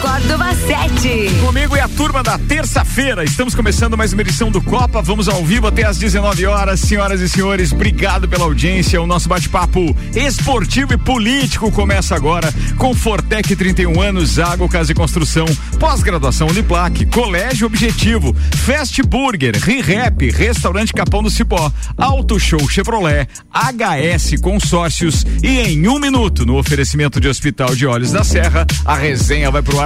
[0.00, 1.40] Córdova 7.
[1.40, 3.24] Comigo e a turma da terça-feira.
[3.24, 5.00] Estamos começando mais uma edição do Copa.
[5.00, 6.80] Vamos ao vivo até às 19 horas.
[6.80, 9.00] Senhoras e senhores, obrigado pela audiência.
[9.00, 14.94] O nosso bate-papo esportivo e político começa agora com Fortec 31 anos, Água, Casa e
[14.94, 15.46] Construção,
[15.78, 24.40] pós-graduação Uniplac, Colégio Objetivo, Fast Burger, ReHap, Restaurante Capão do Cipó, Auto Show Chevrolet, HS
[24.40, 29.50] Consórcios e em um minuto no oferecimento de Hospital de Olhos da Serra, a resenha
[29.50, 29.85] vai pro ar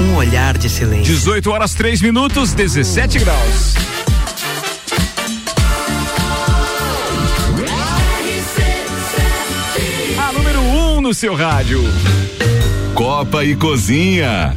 [0.00, 1.14] Um olhar de silêncio.
[1.14, 3.74] 18 horas 3 minutos, 17 graus.
[10.18, 11.82] A número 1 um no seu rádio.
[12.94, 14.56] Copa e Cozinha.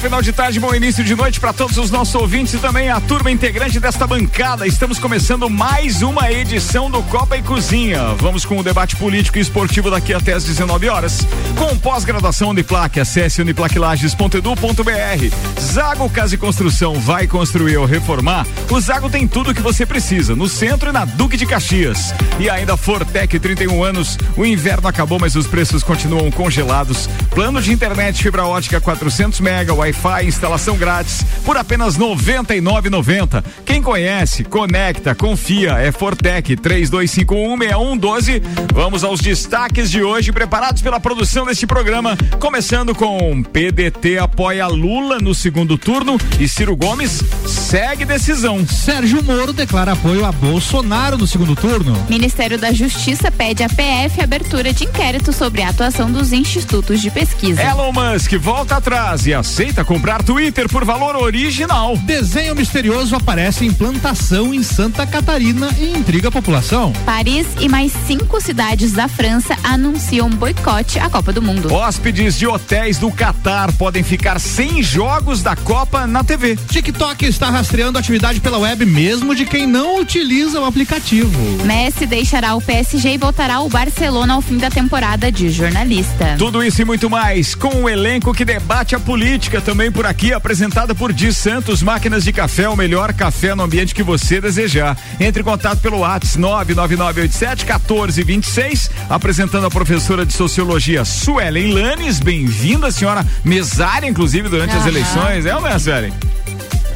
[0.00, 2.98] Final de tarde, bom início de noite para todos os nossos ouvintes e também a
[3.00, 4.66] turma integrante desta bancada.
[4.66, 8.14] Estamos começando mais uma edição do Copa e Cozinha.
[8.16, 11.18] Vamos com o debate político e esportivo daqui até às 19 horas.
[11.54, 15.60] Com pós-graduação Uniplac, acesse uniplaclages.edu.br.
[15.60, 18.46] Zago Casa e Construção vai construir ou reformar?
[18.70, 22.14] O Zago tem tudo o que você precisa, no centro e na Duque de Caxias.
[22.38, 24.16] E ainda Fortec 31 anos.
[24.34, 27.06] O inverno acabou, mas os preços continuam congelados.
[27.30, 33.42] Plano de internet fibra ótica 400 mega Wi-Fi, instalação grátis por apenas R$ 99,90.
[33.64, 38.42] Quem conhece, conecta, confia, é Fortec 32516112.
[38.74, 45.18] Vamos aos destaques de hoje, preparados pela produção deste programa, começando com PDT apoia Lula
[45.18, 48.66] no segundo turno e Ciro Gomes segue decisão.
[48.66, 51.96] Sérgio Moro declara apoio a Bolsonaro no segundo turno.
[52.08, 57.10] Ministério da Justiça pede à PF abertura de inquérito sobre a atuação dos institutos de
[57.20, 57.62] pesquisa.
[57.62, 61.94] Elon Musk volta atrás e aceita comprar Twitter por valor original.
[61.98, 66.94] Desenho misterioso aparece em plantação em Santa Catarina e intriga a população.
[67.04, 71.70] Paris e mais cinco cidades da França anunciam boicote à Copa do Mundo.
[71.70, 76.56] Hóspedes de hotéis do Catar podem ficar sem jogos da Copa na TV.
[76.56, 81.38] TikTok está rastreando atividade pela web mesmo de quem não utiliza o aplicativo.
[81.66, 86.36] Messi deixará o PSG e voltará ao Barcelona ao fim da temporada de jornalista.
[86.38, 90.32] Tudo isso e muito mais com o elenco que debate a política também por aqui,
[90.32, 94.96] apresentada por Di Santos Máquinas de Café, o melhor café no ambiente que você desejar.
[95.18, 102.20] Entre em contato pelo WhatsApp 99987 1426, apresentando a professora de Sociologia Suelen Lanes.
[102.20, 104.88] Bem-vinda, senhora mesária, inclusive, durante as Aham.
[104.88, 105.46] eleições.
[105.46, 106.12] É, né, Suelen?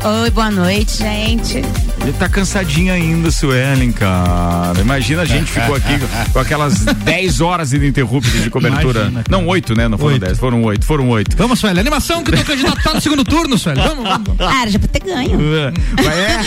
[0.07, 1.57] Oi, boa noite, gente.
[2.03, 4.79] Ele tá cansadinha ainda, Suelen, cara.
[4.79, 5.99] Imagina a gente ficou aqui
[6.31, 9.01] com aquelas 10 horas ininterruptas de cobertura.
[9.01, 9.25] Imagina.
[9.31, 9.89] Não, oito, né?
[9.89, 10.27] Não foram Oito.
[10.27, 11.35] 10, foram oito, foram oito.
[11.39, 11.81] Vamos, Sueli.
[11.81, 13.81] Animação que teu candidato tá no segundo turno, Sueli.
[13.81, 14.37] Vamos, vamos.
[14.41, 15.39] Ah, já pra ter ganho.
[15.97, 16.41] Mas é,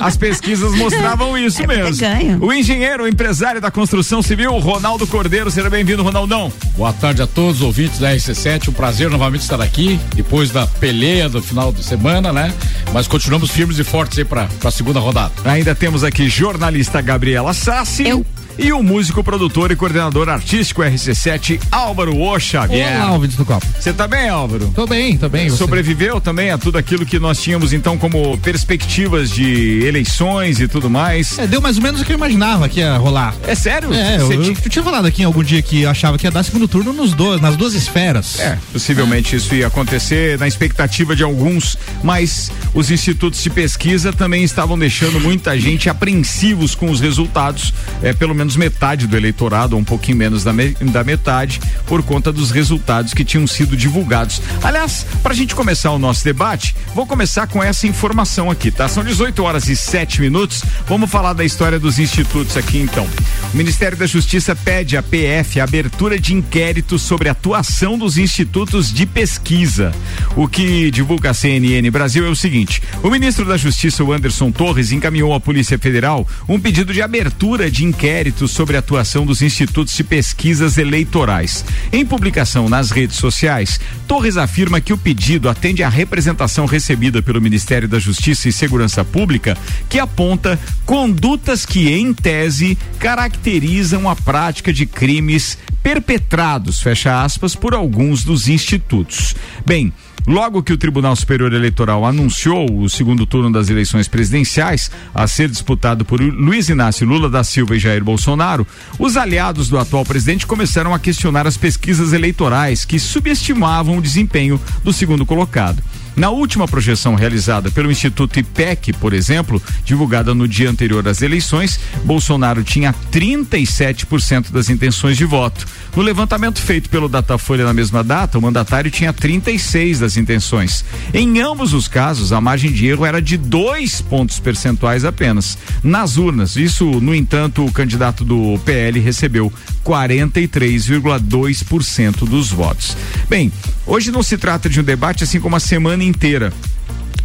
[0.00, 2.00] as pesquisas mostravam isso É pra ter mesmo.
[2.00, 2.44] ganho.
[2.44, 6.52] O engenheiro, o empresário da construção civil, Ronaldo Cordeiro, seja bem-vindo, Ronaldão.
[6.76, 8.68] Boa tarde a todos os ouvintes da RC7.
[8.68, 12.52] Um prazer novamente estar aqui, depois da peleia do final de semana, né?
[12.92, 15.32] Mas continuamos firmes e fortes aí para a segunda rodada.
[15.44, 18.06] Ainda temos aqui jornalista Gabriela Sassi.
[18.08, 18.24] Eu.
[18.58, 22.96] E o músico, produtor e coordenador artístico RC7, Álvaro O Xavier.
[23.00, 23.66] Olá, ouvintes do Copa.
[23.78, 24.70] Você tá bem, Álvaro?
[24.74, 25.48] Tô bem, tô bem.
[25.48, 25.56] você?
[25.56, 30.90] Sobreviveu também a tudo aquilo que nós tínhamos então como perspectivas de eleições e tudo
[30.90, 31.38] mais.
[31.38, 33.34] É, deu mais ou menos o que eu imaginava que ia rolar.
[33.46, 33.94] É sério?
[33.94, 36.26] É, eu, Você eu, ti- tinha falado aqui em algum dia que eu achava que
[36.26, 38.38] ia dar segundo turno nos dois, nas duas esferas.
[38.40, 44.44] É, possivelmente isso ia acontecer na expectativa de alguns, mas os institutos de pesquisa também
[44.44, 47.72] estavam deixando muita gente apreensivos com os resultados,
[48.02, 51.60] é, pelo menos menos metade do eleitorado, ou um pouquinho menos da, me, da metade,
[51.86, 54.40] por conta dos resultados que tinham sido divulgados.
[54.62, 58.88] Aliás, para a gente começar o nosso debate, vou começar com essa informação aqui, tá?
[58.88, 60.62] São 18 horas e 7 minutos.
[60.86, 63.06] Vamos falar da história dos institutos aqui então.
[63.52, 68.16] O Ministério da Justiça pede à PF a abertura de inquérito sobre a atuação dos
[68.18, 69.92] institutos de pesquisa.
[70.36, 74.50] O que divulga a CNN Brasil é o seguinte: o ministro da Justiça, o Anderson
[74.50, 79.42] Torres, encaminhou à Polícia Federal um pedido de abertura de inquérito sobre a atuação dos
[79.42, 81.64] institutos de pesquisas eleitorais.
[81.92, 87.40] Em publicação nas redes sociais, Torres afirma que o pedido atende à representação recebida pelo
[87.40, 89.56] Ministério da Justiça e Segurança Pública,
[89.88, 97.74] que aponta condutas que, em tese, caracterizam a prática de crimes perpetrados, fecha aspas, por
[97.74, 99.34] alguns dos institutos.
[99.64, 99.92] Bem,
[100.26, 105.48] Logo que o Tribunal Superior Eleitoral anunciou o segundo turno das eleições presidenciais, a ser
[105.48, 108.66] disputado por Luiz Inácio Lula da Silva e Jair Bolsonaro,
[108.98, 114.60] os aliados do atual presidente começaram a questionar as pesquisas eleitorais que subestimavam o desempenho
[114.84, 115.82] do segundo colocado.
[116.20, 121.80] Na última projeção realizada pelo Instituto IPEC, por exemplo, divulgada no dia anterior às eleições,
[122.04, 125.66] Bolsonaro tinha 37% das intenções de voto.
[125.96, 130.84] No levantamento feito pelo Datafolha na mesma data, o mandatário tinha 36 das intenções.
[131.14, 135.56] Em ambos os casos, a margem de erro era de dois pontos percentuais apenas.
[135.82, 139.50] Nas urnas, isso, no entanto, o candidato do PL recebeu
[139.82, 142.94] 43,2% dos votos.
[143.26, 143.50] Bem,
[143.90, 146.52] hoje não se trata de um debate assim como a semana inteira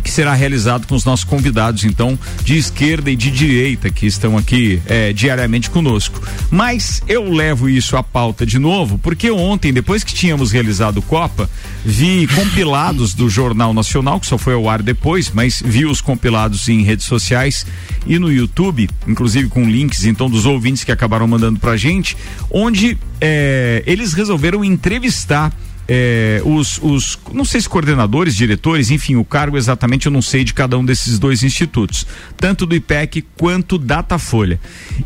[0.06, 4.38] que será realizado com os nossos convidados, então, de esquerda e de direita, que estão
[4.38, 6.22] aqui é, diariamente conosco.
[6.52, 11.50] Mas eu levo isso à pauta de novo, porque ontem, depois que tínhamos realizado Copa,
[11.84, 16.70] vi compilados do Jornal Nacional, que só foi ao ar depois, mas vi os compilados
[16.70, 17.66] em redes sociais
[18.06, 22.16] e no YouTube, inclusive com links, então, dos ouvintes que acabaram mandando pra gente,
[22.52, 25.52] onde é, eles resolveram entrevistar
[25.88, 30.44] é, os, os, não sei se coordenadores, diretores, enfim, o cargo exatamente eu não sei
[30.44, 34.60] de cada um desses dois institutos, tanto do IPEC quanto Datafolha.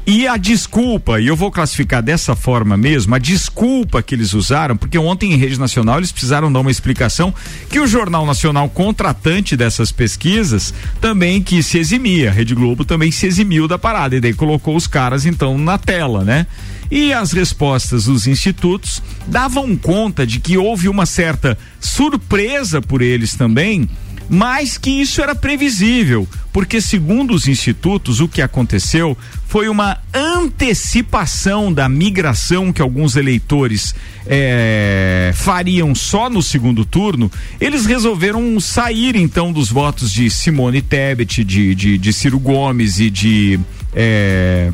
[0.05, 4.77] E a desculpa, e eu vou classificar dessa forma mesmo, a desculpa que eles usaram,
[4.77, 7.33] porque ontem em rede nacional eles precisaram dar uma explicação
[7.69, 13.11] que o Jornal Nacional contratante dessas pesquisas também que se eximia, a Rede Globo também
[13.11, 16.47] se eximiu da parada e daí colocou os caras então na tela, né?
[16.91, 23.35] E as respostas dos institutos davam conta de que houve uma certa surpresa por eles
[23.35, 23.87] também,
[24.29, 31.73] mas que isso era previsível, porque segundo os institutos, o que aconteceu foi uma antecipação
[31.73, 33.95] da migração que alguns eleitores
[34.27, 37.31] é, fariam só no segundo turno.
[37.59, 43.09] Eles resolveram sair então dos votos de Simone Tebet, de, de, de Ciro Gomes e
[43.09, 43.59] de.
[43.95, 44.71] É,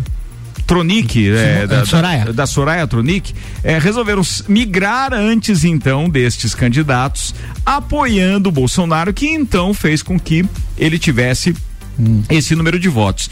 [0.65, 2.25] Tronic, é, da, Soraya.
[2.25, 7.35] Da, da Soraya Tronic, é, resolveram migrar antes então destes candidatos,
[7.65, 10.45] apoiando o Bolsonaro, que então fez com que
[10.77, 11.55] ele tivesse
[11.99, 12.23] hum.
[12.29, 13.29] esse número de votos.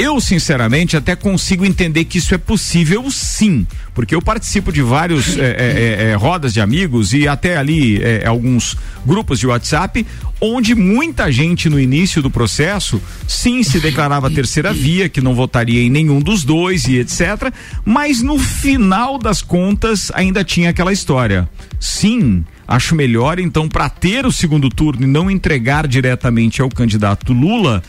[0.00, 5.36] Eu, sinceramente, até consigo entender que isso é possível sim, porque eu participo de vários
[5.36, 10.06] é, é, é, rodas de amigos e até ali é, alguns grupos de WhatsApp,
[10.40, 12.98] onde muita gente no início do processo
[13.28, 17.52] sim se declarava terceira via, que não votaria em nenhum dos dois e etc.
[17.84, 21.46] Mas no final das contas ainda tinha aquela história.
[21.78, 27.34] Sim, acho melhor então para ter o segundo turno e não entregar diretamente ao candidato
[27.34, 27.82] Lula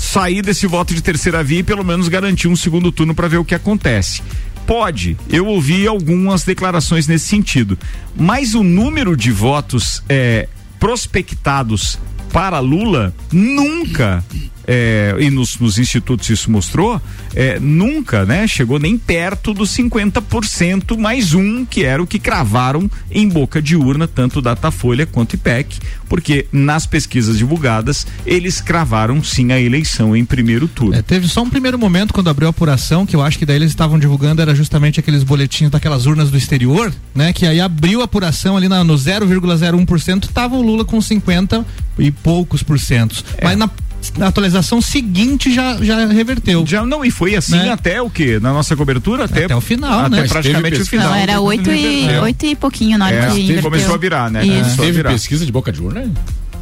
[0.00, 3.36] sair desse voto de terceira via e pelo menos garantir um segundo turno para ver
[3.36, 4.22] o que acontece.
[4.66, 7.78] Pode, eu ouvi algumas declarações nesse sentido,
[8.16, 10.48] mas o número de votos é,
[10.78, 11.98] prospectados
[12.32, 14.24] para Lula nunca
[14.72, 17.02] é, e nos, nos, institutos isso mostrou,
[17.34, 22.88] é, nunca né, chegou nem perto dos 50% mais um, que era o que cravaram
[23.10, 25.76] em boca de urna, tanto Datafolha quanto IPEC,
[26.08, 30.94] porque nas pesquisas divulgadas eles cravaram sim a eleição em primeiro turno.
[30.94, 33.56] É, teve só um primeiro momento quando abriu a apuração, que eu acho que daí
[33.56, 37.32] eles estavam divulgando, era justamente aqueles boletins daquelas urnas do exterior, né?
[37.32, 41.66] Que aí abriu a apuração ali na, no 0,01%, tava o Lula com 50
[41.98, 43.24] e poucos por cento.
[43.36, 43.44] É.
[43.44, 43.68] Mas na
[44.16, 46.64] na atualização seguinte já, já reverteu.
[46.66, 47.70] Já não, e foi assim né?
[47.70, 48.38] até o que?
[48.40, 49.24] Na nossa cobertura?
[49.24, 50.28] Até, até o final, até né?
[50.28, 51.10] praticamente o final.
[51.10, 53.62] Não, era oito e, oito e pouquinho na hora é, que inverteu.
[53.62, 54.44] Começou a virar, né?
[54.44, 54.76] Isso.
[54.76, 55.12] Teve virar.
[55.12, 56.10] pesquisa de boca de urna?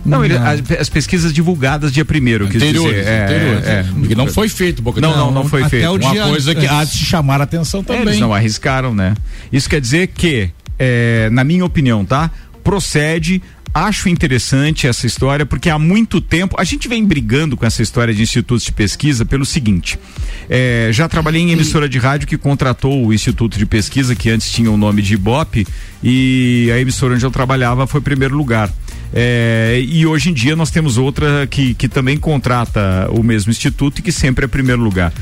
[0.05, 3.07] Não, ele, as, as, pesquisas divulgadas dia primeiro, anteriores, dizer.
[3.07, 3.67] É, anteriores.
[3.67, 4.15] É, é.
[4.15, 5.91] não foi feito boca de Não, não, não foi até feito.
[5.91, 8.03] Uma coisa que há de se chamar a atenção também.
[8.03, 9.15] eles não arriscaram, né?
[9.53, 12.31] Isso quer dizer que, é, na minha opinião, tá?
[12.65, 17.83] Procede acho interessante essa história porque há muito tempo a gente vem brigando com essa
[17.83, 19.99] história de institutos de pesquisa pelo seguinte:
[20.49, 24.51] é, já trabalhei em emissora de rádio que contratou o Instituto de Pesquisa, que antes
[24.51, 25.67] tinha o nome de Ibope,
[26.03, 28.73] e a emissora onde eu trabalhava foi primeiro lugar.
[29.13, 34.01] É, e hoje em dia nós temos outra que, que também contrata o mesmo instituto
[34.01, 35.13] e que sempre é primeiro lugar.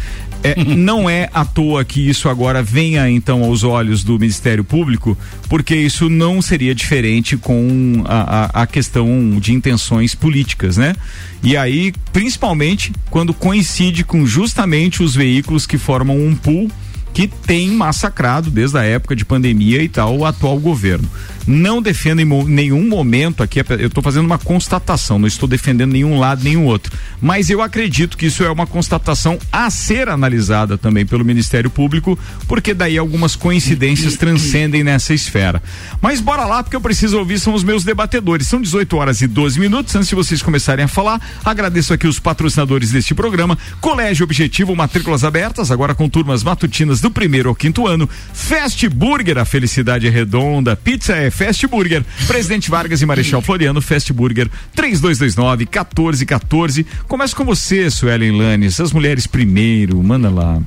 [0.47, 5.17] É, não é à toa que isso agora venha então aos olhos do Ministério Público,
[5.49, 10.95] porque isso não seria diferente com a, a, a questão de intenções políticas, né?
[11.43, 16.71] E aí, principalmente quando coincide com justamente os veículos que formam um pool
[17.17, 21.09] que tem massacrado desde a época de pandemia e tal o atual governo.
[21.47, 26.19] Não defendo em nenhum momento aqui, eu estou fazendo uma constatação, não estou defendendo nenhum
[26.19, 26.93] lado, nenhum outro.
[27.21, 32.19] Mas eu acredito que isso é uma constatação a ser analisada também pelo Ministério Público,
[32.49, 35.63] porque daí algumas coincidências transcendem nessa esfera.
[36.03, 38.49] Mas bora lá, porque eu preciso ouvir, são os meus debatedores.
[38.49, 39.95] São 18 horas e 12 minutos.
[39.95, 45.23] Antes de vocês começarem a falar, agradeço aqui os patrocinadores deste programa: Colégio Objetivo, matrículas
[45.23, 48.09] abertas, agora com turmas matutinas do primeiro ao quinto ano.
[48.33, 50.75] Fast Burger, a felicidade é redonda.
[50.75, 52.05] Pizza é Fast Burger.
[52.27, 56.85] Presidente Vargas e Marechal Floriano, Fast Burger, 3229 1414.
[57.07, 58.81] Começa com você, Suelen Lanes.
[58.81, 60.61] As mulheres primeiro, manda lá.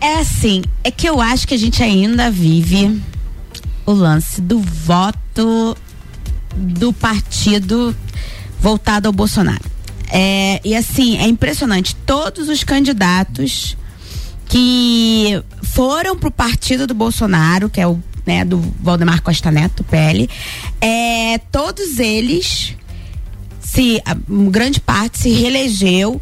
[0.00, 2.98] É assim, é que eu acho que a gente ainda vive
[3.84, 5.76] o lance do voto
[6.56, 7.94] do partido
[8.60, 9.64] voltado ao Bolsonaro.
[10.10, 11.94] É, e assim, é impressionante.
[12.06, 13.76] Todos os candidatos
[14.48, 20.28] que foram pro partido do Bolsonaro, que é o né, do Valdemar Costa Neto, PL,
[20.82, 22.76] é, todos eles,
[23.58, 24.02] se,
[24.50, 26.20] grande parte se reelegeu.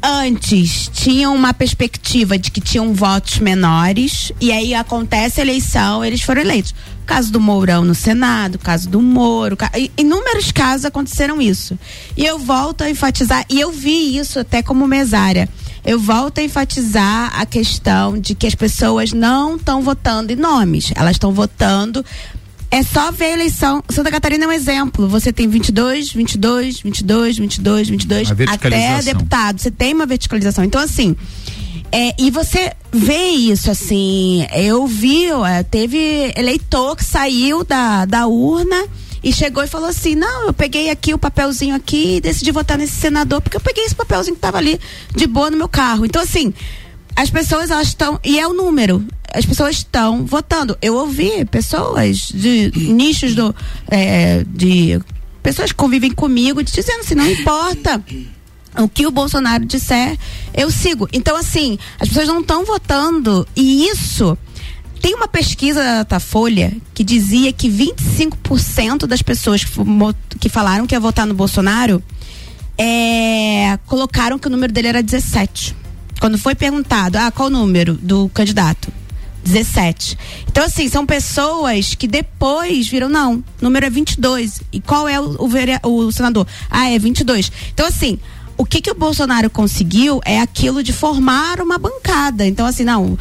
[0.00, 6.22] Antes tinham uma perspectiva de que tinham votos menores, e aí acontece a eleição, eles
[6.22, 6.72] foram eleitos.
[7.02, 9.56] O caso do Mourão no Senado, o caso do Moro,
[9.98, 11.76] inúmeros casos aconteceram isso.
[12.16, 15.48] E eu volto a enfatizar, e eu vi isso até como mesária
[15.86, 20.92] eu volto a enfatizar a questão de que as pessoas não estão votando em nomes,
[20.96, 22.04] elas estão votando
[22.68, 23.82] é só ver a eleição.
[23.88, 25.08] Santa Catarina é um exemplo.
[25.08, 29.60] Você tem 22, 22, 22, 22, 22, até deputado.
[29.60, 30.64] Você tem uma verticalização.
[30.64, 31.16] Então, assim,
[31.92, 34.44] é, e você vê isso, assim.
[34.52, 35.28] Eu vi,
[35.70, 38.84] teve eleitor que saiu da, da urna
[39.26, 42.78] e chegou e falou assim: não, eu peguei aqui o papelzinho aqui e decidi votar
[42.78, 44.80] nesse senador, porque eu peguei esse papelzinho que estava ali
[45.16, 46.06] de boa no meu carro.
[46.06, 46.54] Então, assim,
[47.16, 48.20] as pessoas elas estão.
[48.22, 49.04] E é o número.
[49.34, 50.78] As pessoas estão votando.
[50.80, 53.52] Eu ouvi pessoas de nichos do.
[53.88, 55.00] É, de
[55.42, 58.02] pessoas que convivem comigo dizendo assim, não importa
[58.78, 60.16] o que o Bolsonaro disser,
[60.54, 61.08] eu sigo.
[61.12, 63.44] Então, assim, as pessoas não estão votando.
[63.56, 64.38] E isso
[65.00, 69.62] tem uma pesquisa da Datafolha que dizia que 25% das pessoas
[70.40, 72.02] que, falaram que ia votar no Bolsonaro
[72.78, 75.74] é, colocaram que o número dele era 17.
[76.20, 78.92] Quando foi perguntado, ah, qual o número do candidato?
[79.44, 80.18] 17.
[80.48, 84.60] Então, assim, são pessoas que depois viram, não, número é 22.
[84.72, 86.46] E qual é o, o, o senador?
[86.68, 87.52] Ah, é 22.
[87.72, 88.18] Então, assim,
[88.56, 92.46] o que que o Bolsonaro conseguiu é aquilo de formar uma bancada.
[92.46, 93.18] Então, assim, não,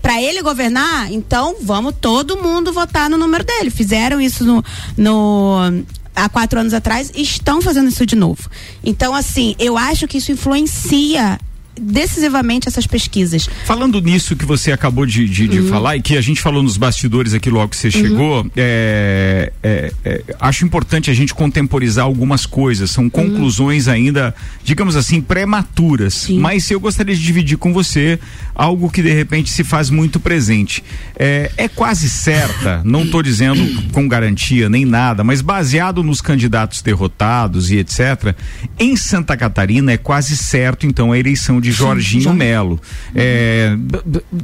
[0.00, 3.70] para ele governar, então vamos todo mundo votar no número dele.
[3.70, 4.64] Fizeram isso no,
[4.96, 8.48] no há quatro anos atrás estão fazendo isso de novo.
[8.82, 11.38] Então, assim, eu acho que isso influencia
[11.78, 13.48] decisivamente essas pesquisas.
[13.64, 15.68] Falando nisso que você acabou de, de, de uhum.
[15.68, 17.92] falar e que a gente falou nos bastidores aqui logo que você uhum.
[17.92, 22.90] chegou, é, é, é, acho importante a gente contemporizar algumas coisas.
[22.90, 23.10] São uhum.
[23.10, 23.92] conclusões uhum.
[23.92, 26.14] ainda, digamos assim, prematuras.
[26.14, 26.38] Sim.
[26.38, 28.18] Mas eu gostaria de dividir com você
[28.54, 30.82] algo que de repente se faz muito presente.
[31.16, 33.58] É, é quase certa, não estou dizendo
[33.92, 38.34] com garantia nem nada, mas baseado nos candidatos derrotados e etc.
[38.78, 42.80] Em Santa Catarina é quase certo então a eleição de de Jorginho Melo.
[43.14, 43.76] É,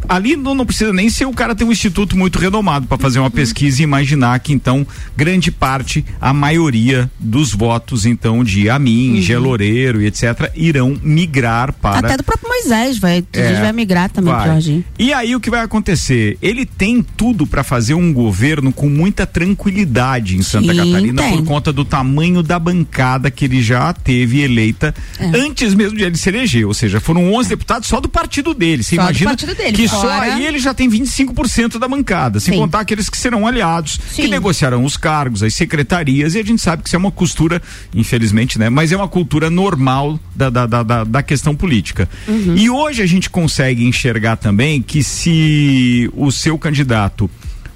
[0.08, 3.18] ali não, não, precisa nem ser o cara ter um instituto muito renomado para fazer
[3.18, 9.16] uma pesquisa e imaginar que então grande parte, a maioria dos votos então de Amin,
[9.16, 9.22] uhum.
[9.22, 14.32] Geloreiro e etc irão migrar para até do próprio Moisés vai, é, vai migrar também
[14.32, 14.48] vai.
[14.48, 14.84] Jorginho.
[14.98, 16.36] E aí o que vai acontecer?
[16.40, 21.36] Ele tem tudo para fazer um governo com muita tranquilidade em Santa Sim, Catarina tem.
[21.38, 25.26] por conta do tamanho da bancada que ele já teve eleita é.
[25.38, 28.52] antes mesmo de ele se eleger, ou seja, foram foram 11 deputados só do partido
[28.52, 28.82] dele.
[28.82, 30.00] Você só imagina dele, que fora...
[30.00, 32.60] só aí ele já tem 25% da bancada, sem Sim.
[32.60, 34.22] contar aqueles que serão aliados, Sim.
[34.22, 37.62] que negociarão os cargos, as secretarias, e a gente sabe que isso é uma costura,
[37.94, 38.68] infelizmente, né?
[38.68, 42.08] Mas é uma cultura normal da, da, da, da questão política.
[42.26, 42.56] Uhum.
[42.56, 47.30] E hoje a gente consegue enxergar também que se o seu candidato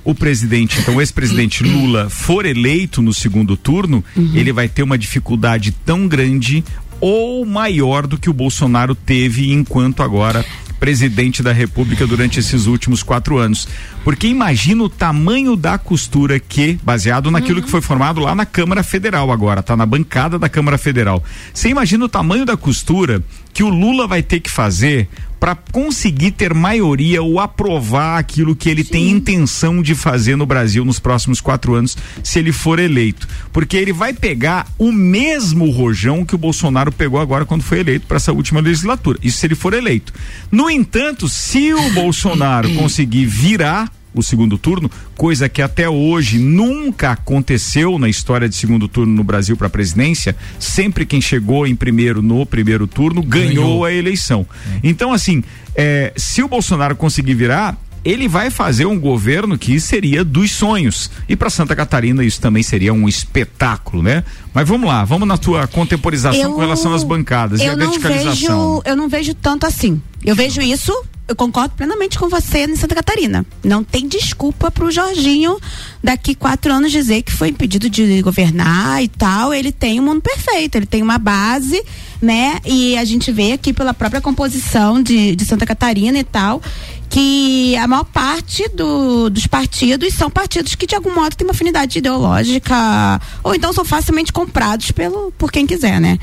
[0.05, 4.03] o presidente, então o ex-presidente Lula for eleito no segundo turno,
[4.33, 6.65] ele vai ter uma dificuldade tão grande
[7.01, 10.45] ou maior do que o Bolsonaro teve enquanto agora
[10.79, 13.69] presidente da República durante esses últimos quatro anos.
[14.05, 18.83] Porque imagina o tamanho da costura que, baseado naquilo que foi formado lá na Câmara
[18.83, 21.23] Federal agora, tá na bancada da Câmara Federal.
[21.53, 26.33] Você imagina o tamanho da costura que o Lula vai ter que fazer para conseguir
[26.33, 31.41] ter maioria ou aprovar aquilo que ele tem intenção de fazer no Brasil nos próximos
[31.41, 33.29] quatro anos, se ele for eleito.
[33.53, 38.07] Porque ele vai pegar o mesmo rojão que o Bolsonaro pegou agora quando foi eleito
[38.07, 39.19] para essa última legislatura.
[39.23, 40.13] Isso se ele for eleito.
[40.51, 47.13] No entanto, se o Bolsonaro conseguir virar o segundo turno, coisa que até hoje nunca
[47.13, 50.37] aconteceu na história de segundo turno no Brasil para a presidência.
[50.59, 53.85] Sempre quem chegou em primeiro no primeiro turno ganhou, Ganhou.
[53.85, 54.47] a eleição.
[54.83, 55.43] Então, assim,
[55.75, 61.11] é, se o Bolsonaro conseguir virar, ele vai fazer um governo que seria dos sonhos.
[61.29, 64.25] E para Santa Catarina isso também seria um espetáculo, né?
[64.55, 67.77] Mas vamos lá, vamos na tua contemporização Eu- com relação às bancadas e a eu
[67.77, 68.35] não verticalização.
[68.77, 70.01] vejo, eu não vejo tanto assim.
[70.25, 70.93] Eu vejo isso,
[71.29, 73.45] eu concordo plenamente com você em Santa Catarina.
[73.63, 75.59] Não tem desculpa pro Jorginho
[76.03, 79.53] daqui quatro anos dizer que foi impedido de governar e tal.
[79.53, 81.83] Ele tem um mundo perfeito, ele tem uma base,
[82.21, 82.59] né?
[82.65, 86.63] E a gente vê aqui pela própria composição de, de Santa Catarina e tal.
[87.11, 91.53] Que a maior parte do- dos partidos são partidos que de algum modo têm uma
[91.53, 96.19] afinidade ideológica ou então são facilmente comprados pelo por quem quiser, né?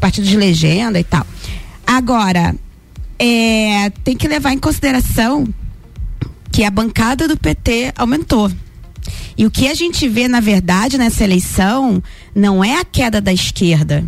[0.00, 1.26] Partido de legenda e tal.
[1.86, 2.54] Agora,
[3.20, 5.46] é, tem que levar em consideração
[6.50, 8.50] que a bancada do PT aumentou.
[9.36, 12.02] E o que a gente vê, na verdade, nessa eleição,
[12.34, 14.04] não é a queda da esquerda.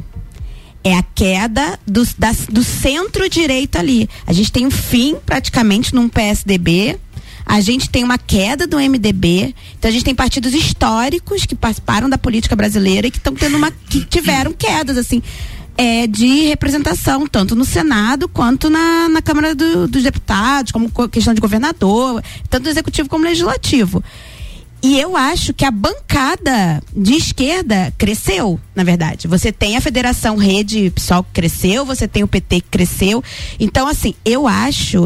[0.82, 2.02] É a queda do,
[2.50, 4.08] do centro-direita ali.
[4.26, 6.98] A gente tem um fim, praticamente, num PSDB.
[7.44, 9.54] A gente tem uma queda do MDB.
[9.78, 13.56] Então a gente tem partidos históricos que participaram da política brasileira e que estão tendo
[13.56, 13.70] uma.
[13.70, 15.22] que tiveram quedas, assim.
[15.76, 21.08] É, de representação, tanto no Senado quanto na, na Câmara do- dos Deputados, como co-
[21.08, 24.02] questão de governador, tanto no Executivo como Legislativo.
[24.82, 29.28] E eu acho que a bancada de esquerda cresceu, na verdade.
[29.28, 33.22] Você tem a Federação Rede PSOL que cresceu, você tem o PT que cresceu.
[33.60, 35.04] Então, assim, eu acho,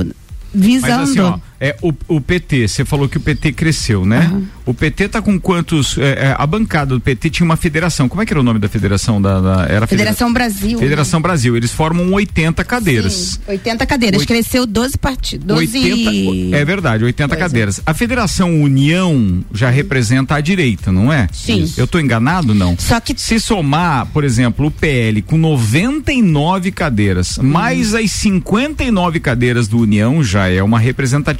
[0.54, 1.00] visando.
[1.00, 4.30] Mas assim, ó, é, o, o PT, você falou que o PT cresceu, né?
[4.64, 5.96] O PT tá com quantos.
[5.98, 8.08] é, é, a bancada do PT tinha uma federação.
[8.08, 9.20] Como é que era o nome da federação?
[9.22, 10.78] Da, da- era a Federação Brasil.
[10.78, 11.56] Federação Brasil.
[11.56, 13.12] Eles formam 80 cadeiras.
[13.12, 15.46] Sim, 80 cadeiras, Oit- cresceu 12 partidos.
[15.46, 17.44] 12 80, é verdade, 80 Coisa.
[17.48, 17.80] cadeiras.
[17.86, 21.28] A Federação União já representa a direita, não é?
[21.32, 21.72] Sim.
[21.76, 22.76] Eu tô enganado, não?
[22.78, 29.68] Só que Se somar, por exemplo, o PL com 99 cadeiras, mais as 59 cadeiras
[29.68, 30.78] do União, já é uma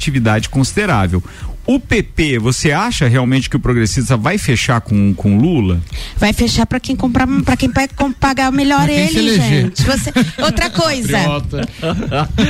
[0.07, 1.23] representatividade considerável.
[1.65, 5.81] O PP, você acha realmente que o progressista vai fechar com, com Lula?
[6.15, 9.83] vai fechar pra quem comprar, para quem com- pagar melhor ele, gente.
[9.83, 11.17] Você- outra coisa,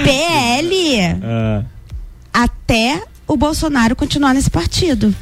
[0.04, 1.66] PL
[2.32, 5.14] até o Bolsonaro continuar nesse partido.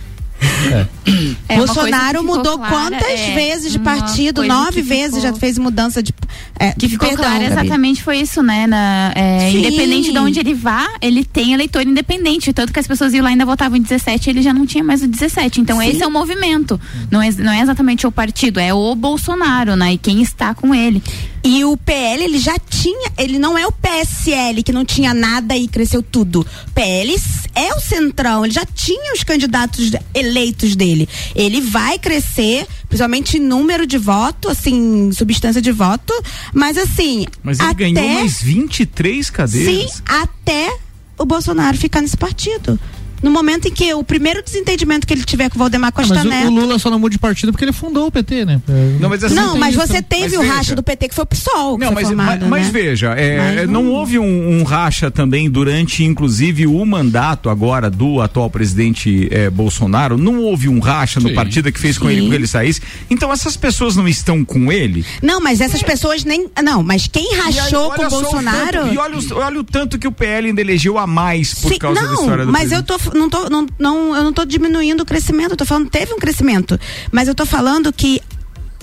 [1.48, 4.44] É coisa Bolsonaro mudou clara, quantas é, vezes de partido?
[4.44, 6.14] Nove vezes ficou- já fez mudança de.
[6.60, 8.68] É, Que ficou perdão, claro exatamente foi isso, né?
[8.68, 12.52] Na, é, independente de onde ele vá, ele tem eleitor independente.
[12.54, 14.84] Tanto que as pessoas iam lá e ainda votavam em 17 ele já não tinha
[14.84, 15.62] mais o 17.
[15.62, 15.88] Então Sim.
[15.88, 16.80] esse é o movimento.
[17.12, 19.94] Não é, não é exatamente o partido, é o Bolsonaro, né?
[19.94, 21.02] E quem está com ele.
[21.46, 23.12] E o PL, ele já tinha.
[23.20, 26.46] Ele não é o PSL que não tinha nada e cresceu tudo.
[26.74, 27.16] PL
[27.54, 31.08] é o centrão, ele já tinha os candidatos eleitos dele.
[31.36, 36.12] Ele vai crescer, principalmente em número de voto, assim, substância de voto.
[36.52, 37.28] Mas assim.
[37.44, 39.92] Mas ele até, ganhou mais 23 cadeiras.
[39.92, 40.76] Sim, até
[41.16, 42.80] o Bolsonaro ficar nesse partido.
[43.24, 46.14] No momento em que o primeiro desentendimento que ele tiver com o Valdemar Ah, Costa
[46.16, 46.48] mas o, Neto.
[46.48, 48.62] o Lula só não muda de partido porque ele fundou o PT, né?
[49.00, 50.54] Não, mas assim, Não, mas você teve Mas o veja.
[50.54, 51.78] racha do PT que foi o PSOL.
[51.78, 52.72] Não, mas, formado, mas, mas né?
[52.72, 57.90] veja, é, Mas não não- houve um, um racha também durante, inclusive, o mandato agora
[57.90, 60.18] do atual presidente eh, Bolsonaro.
[60.18, 61.36] Não houve um racha no Sim.
[61.36, 62.82] partido que fez com ele que ele saísse.
[63.10, 65.06] Então essas pessoas não estão com ele.
[65.22, 66.48] Não, mas essas pessoas nem.
[66.64, 68.72] Não, mas quem E aí, rachou com o Bolsonaro.
[68.82, 71.72] tanto- e olha, os- olha o tanto que o PL ainda elegeu a mais por
[71.72, 73.04] Sim, causa da não, história do mas eu presidente.
[73.05, 76.14] tô, não tô, não, não, eu não tô diminuindo o crescimento, eu tô falando teve
[76.14, 76.80] um crescimento,
[77.12, 78.22] mas eu tô falando que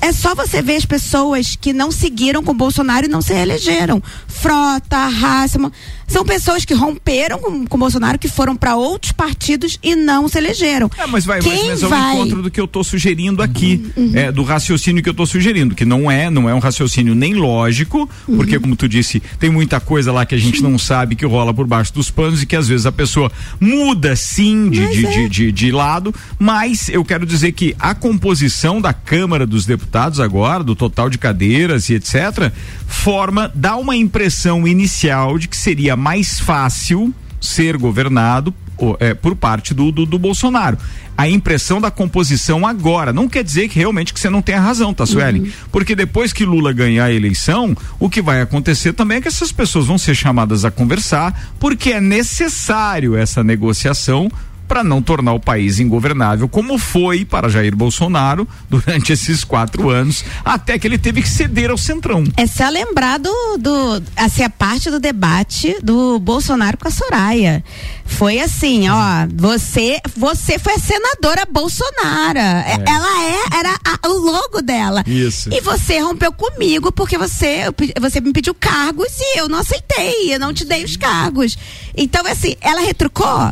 [0.03, 3.33] é só você ver as pessoas que não seguiram com o Bolsonaro e não se
[3.33, 4.03] elegeram.
[4.27, 5.71] Frota, Hassman,
[6.13, 10.29] são pessoas que romperam com, com o Bolsonaro, que foram para outros partidos e não
[10.29, 10.91] se elegeram.
[10.99, 14.43] É, mas vai, Quem mas é encontro do que eu estou sugerindo aqui, é, do
[14.43, 18.59] raciocínio que eu estou sugerindo, que não é, não é um raciocínio nem lógico, porque
[18.59, 21.67] como tu disse, tem muita coisa lá que a gente não sabe que rola por
[21.67, 25.53] baixo dos panos e que às vezes a pessoa muda sim de, de, de, de,
[25.53, 30.77] de lado, mas eu quero dizer que a composição da Câmara dos Deputados agora, do
[30.77, 32.53] total de cadeiras e etc.,
[32.87, 38.53] forma, dá uma impressão inicial de que seria mais fácil ser governado
[38.99, 40.77] é, por parte do, do, do Bolsonaro.
[41.17, 44.93] A impressão da composição agora não quer dizer que realmente que você não tenha razão,
[44.93, 45.53] tá, Sueli?
[45.71, 49.53] Porque depois que Lula ganhar a eleição, o que vai acontecer também é que essas
[49.53, 54.31] pessoas vão ser chamadas a conversar, porque é necessário essa negociação
[54.69, 60.25] para não tornar o país ingovernável, como foi para Jair Bolsonaro durante esses quatro anos,
[60.45, 62.25] até que ele teve que ceder ao centrão.
[62.37, 67.63] É só lembrar do, do assim, a parte do debate do Bolsonaro com a Soraya.
[68.05, 72.39] Foi assim, ó, você, você foi a senadora Bolsonaro.
[72.39, 75.03] É, Ela é, era a- o logo dela.
[75.07, 75.49] Isso.
[75.53, 77.65] E você rompeu comigo porque você,
[78.01, 81.57] você me pediu cargos e eu não aceitei, eu não te dei os cargos.
[81.97, 83.51] Então, assim, ela retrucou?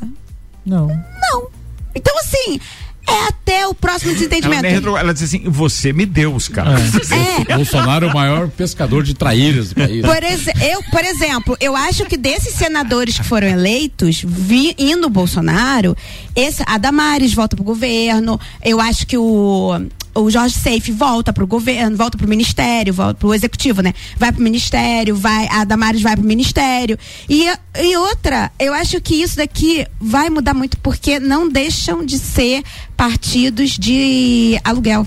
[0.70, 0.86] Não.
[0.86, 1.48] Não.
[1.94, 2.60] Então, assim,
[3.08, 4.62] é até o próximo Ela, desentendimento.
[4.62, 6.80] nem retro- ela disse assim: você me deu os caras.
[7.50, 7.56] É.
[7.56, 10.04] Bolsonaro é o maior pescador de traíras do país.
[10.04, 15.06] Por, exe- eu, por exemplo, eu acho que desses senadores que foram eleitos, vi, indo
[15.08, 15.96] o Bolsonaro,
[16.36, 19.80] esse, a Damares volta pro governo, eu acho que o,
[20.14, 23.94] o Jorge Seife volta pro governo, volta pro ministério, volta pro executivo, né?
[24.16, 26.98] Vai pro ministério, vai, a Damares vai pro ministério.
[27.28, 27.46] E,
[27.80, 32.62] e outra, eu acho que isso daqui vai mudar muito porque não deixam de ser
[32.96, 35.06] partidos de aluguel.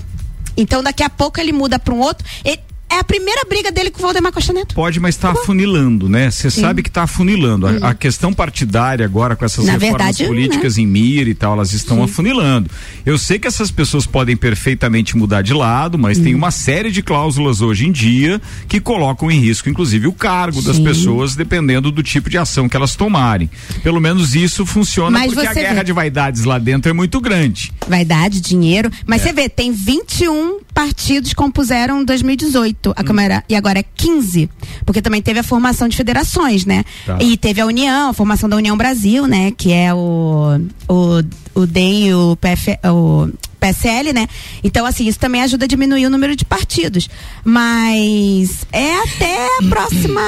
[0.56, 2.26] Então daqui a pouco ele muda para um outro.
[2.44, 2.60] Ele-
[2.94, 4.74] é a primeira briga dele com o Valdemar Costa Neto.
[4.74, 6.30] Pode, mas tá está afunilando, né?
[6.30, 7.66] Você sabe que está afunilando.
[7.66, 7.78] A, uhum.
[7.82, 10.28] a, questão partidária agora com essas Na reformas verdade, né?
[10.28, 10.82] políticas né?
[10.82, 12.04] em mira e tal, elas estão Sim.
[12.04, 12.70] afunilando.
[13.06, 16.24] Eu sei que essas pessoas podem perfeitamente mudar de lado, mas hum.
[16.24, 16.38] tem uhum.
[16.38, 20.68] uma série de cláusulas hoje em dia que colocam em risco, inclusive, o cargo Sim.
[20.68, 23.48] das pessoas, dependendo do tipo de ação que elas tomarem.
[23.82, 25.84] Pelo menos isso funciona mas porque a guerra vê.
[25.84, 27.72] de vaidades lá dentro é muito grande.
[27.88, 28.90] Vaidade, dinheiro.
[29.06, 29.24] Mas é.
[29.24, 32.83] você vê, tem 21 partidos que compuseram 2018.
[32.84, 33.04] 18, a hum.
[33.04, 34.50] Câmara, e agora é 15.
[34.84, 36.84] Porque também teve a formação de federações, né?
[37.06, 37.18] Tá.
[37.20, 39.52] E teve a União, a formação da União Brasil, né?
[39.56, 44.28] Que é o, o, o DEM e o, PF, o PSL, né?
[44.62, 47.08] Então, assim, isso também ajuda a diminuir o número de partidos.
[47.42, 50.20] Mas é até a próxima.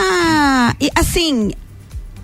[0.81, 1.53] E, assim,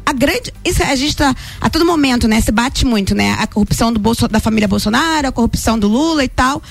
[0.05, 0.53] a grande.
[0.65, 2.41] Isso, é, a gente tá a todo momento, né?
[2.41, 3.37] Se bate muito, né?
[3.39, 6.63] A corrupção do Bolso, da família Bolsonaro, a corrupção do Lula e tal.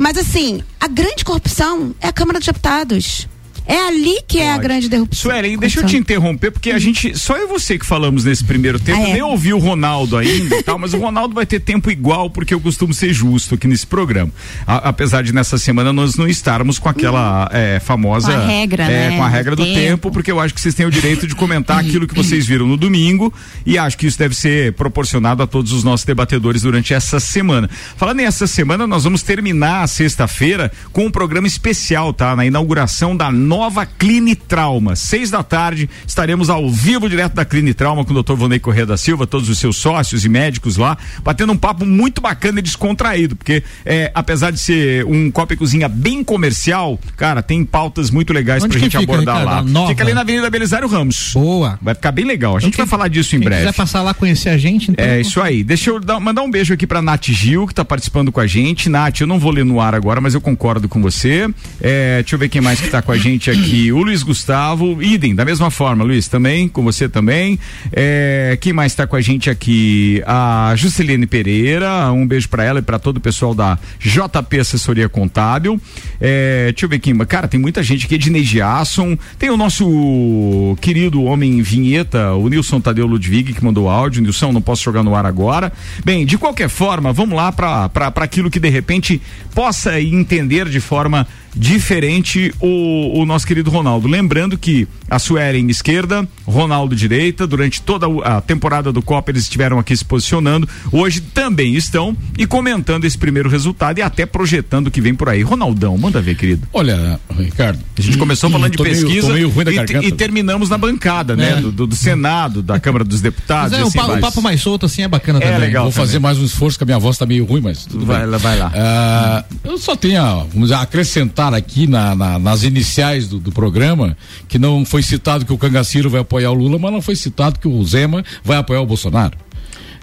[0.00, 3.28] Mas assim, a grande corrupção é a Câmara dos Deputados.
[3.66, 4.62] É ali que é a Pode.
[4.64, 5.30] grande derrubção.
[5.30, 8.42] Suelen, deixa eu te interromper, porque a gente, só eu e você que falamos nesse
[8.44, 9.12] primeiro tempo, Ah, é?
[9.14, 12.52] nem ouvi o Ronaldo ainda e tal, mas o Ronaldo vai ter tempo igual, porque
[12.54, 14.32] eu costumo ser justo aqui nesse programa.
[14.66, 18.32] A- apesar de nessa semana nós não estarmos com aquela é, famosa.
[18.32, 19.80] Com a regra, é, né, Com a regra do do tempo.
[19.80, 20.10] tempo.
[20.10, 22.76] porque eu acho que vocês têm o direito de comentar aquilo que vocês viram no
[22.76, 23.32] domingo
[23.64, 27.68] e acho que isso deve ser proporcionado a todos os nossos debatedores durante essa semana.
[27.96, 32.34] Falando nessa semana, nós vamos terminar a sexta-feira com um programa especial, tá?
[32.34, 34.94] Na inauguração da nova Clinitrauma.
[34.94, 38.34] Seis da tarde, estaremos ao vivo direto da Clinitrauma com o Dr.
[38.34, 42.20] Vonei Corrêa da Silva, todos os seus sócios e médicos lá, batendo um papo muito
[42.20, 47.42] bacana e descontraído, porque é, apesar de ser um Copa e Cozinha bem comercial, cara,
[47.42, 49.66] tem pautas muito legais Onde pra gente fica, abordar Ricardo?
[49.66, 49.72] lá.
[49.72, 49.88] Nova?
[49.88, 51.32] Fica ali na Avenida Belisário Ramos.
[51.34, 51.76] Boa.
[51.82, 52.56] Vai ficar bem legal.
[52.56, 53.62] A gente Então, vai falar disso em breve.
[53.62, 55.04] quiser passar lá conhecer a gente, então.
[55.04, 55.64] É isso aí.
[55.64, 58.46] Deixa eu dar- mandar um beijo aqui pra Nath Gil, que tá participando com a
[58.46, 58.88] gente.
[58.88, 61.48] Nath, eu não vou ler no ar agora, mas eu concordo com você.
[61.80, 63.92] É, deixa eu ver quem mais que tá com a gente aqui.
[63.92, 67.58] O Luiz Gustavo, idem, da mesma forma, Luiz, também, com você também.
[67.92, 70.20] É, quem mais tá com a gente aqui?
[70.26, 75.08] A Juscelene Pereira, um beijo pra ela e pra todo o pessoal da JP Assessoria
[75.08, 75.80] Contábil.
[76.20, 77.00] É, deixa eu ver.
[77.26, 79.16] Cara, tem muita gente aqui, Ednei Giasson.
[79.38, 84.20] Tem o nosso querido homem vinheta, o Nilson Tadeu Ludwig, que mandou áudio.
[84.20, 85.72] Nilson, não posso jogar no ar agora.
[86.04, 89.22] Bem, de qualquer forma, vamos lá para aquilo que de repente
[89.54, 94.06] possa entender de forma diferente o, o nosso querido Ronaldo.
[94.08, 99.78] Lembrando que a Suelen esquerda, Ronaldo direita, durante toda a temporada do Copa eles estiveram
[99.78, 100.68] aqui se posicionando.
[100.92, 105.28] Hoje também estão e comentando esse primeiro resultado e até projetando o que vem por
[105.28, 105.42] aí.
[105.42, 106.66] Ronaldão, manda ver, querido.
[106.72, 107.78] Olha, Ricardo.
[107.98, 111.50] A gente começou falando de meio- pesquisa meio da e, e terminamos na bancada, né?
[111.52, 111.56] É.
[111.60, 113.72] Do, do- do Senado, da Câmara dos Deputados.
[113.72, 114.20] Mas é, o, assim pa- o vai.
[114.20, 115.58] papo mais solto assim é bacana É também.
[115.60, 115.84] legal.
[115.84, 116.22] Vou fazer também.
[116.22, 118.30] mais um esforço, que a minha voz tá meio ruim, mas tudo Vai bem.
[118.30, 118.72] lá, vai lá.
[118.74, 123.52] Ah, eu só tenho, a, vamos dizer, acrescentar aqui na- na- nas iniciais do, do
[123.52, 124.16] programa,
[124.48, 127.58] que não foi citado que o Cangaciro vai apoiar o Lula, mas não foi citado
[127.58, 129.36] que o Zema vai apoiar o Bolsonaro.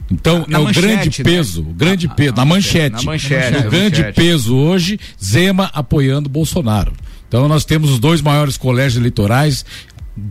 [0.10, 1.24] Então Na é o manchete, grande né?
[1.24, 4.16] peso, o grande Na- peso, na na manchete, na manchete, o grande manchete.
[4.16, 6.94] peso hoje, Zema apoiando Bolsonaro.
[7.28, 9.66] Então nós temos os dois maiores colégios eleitorais,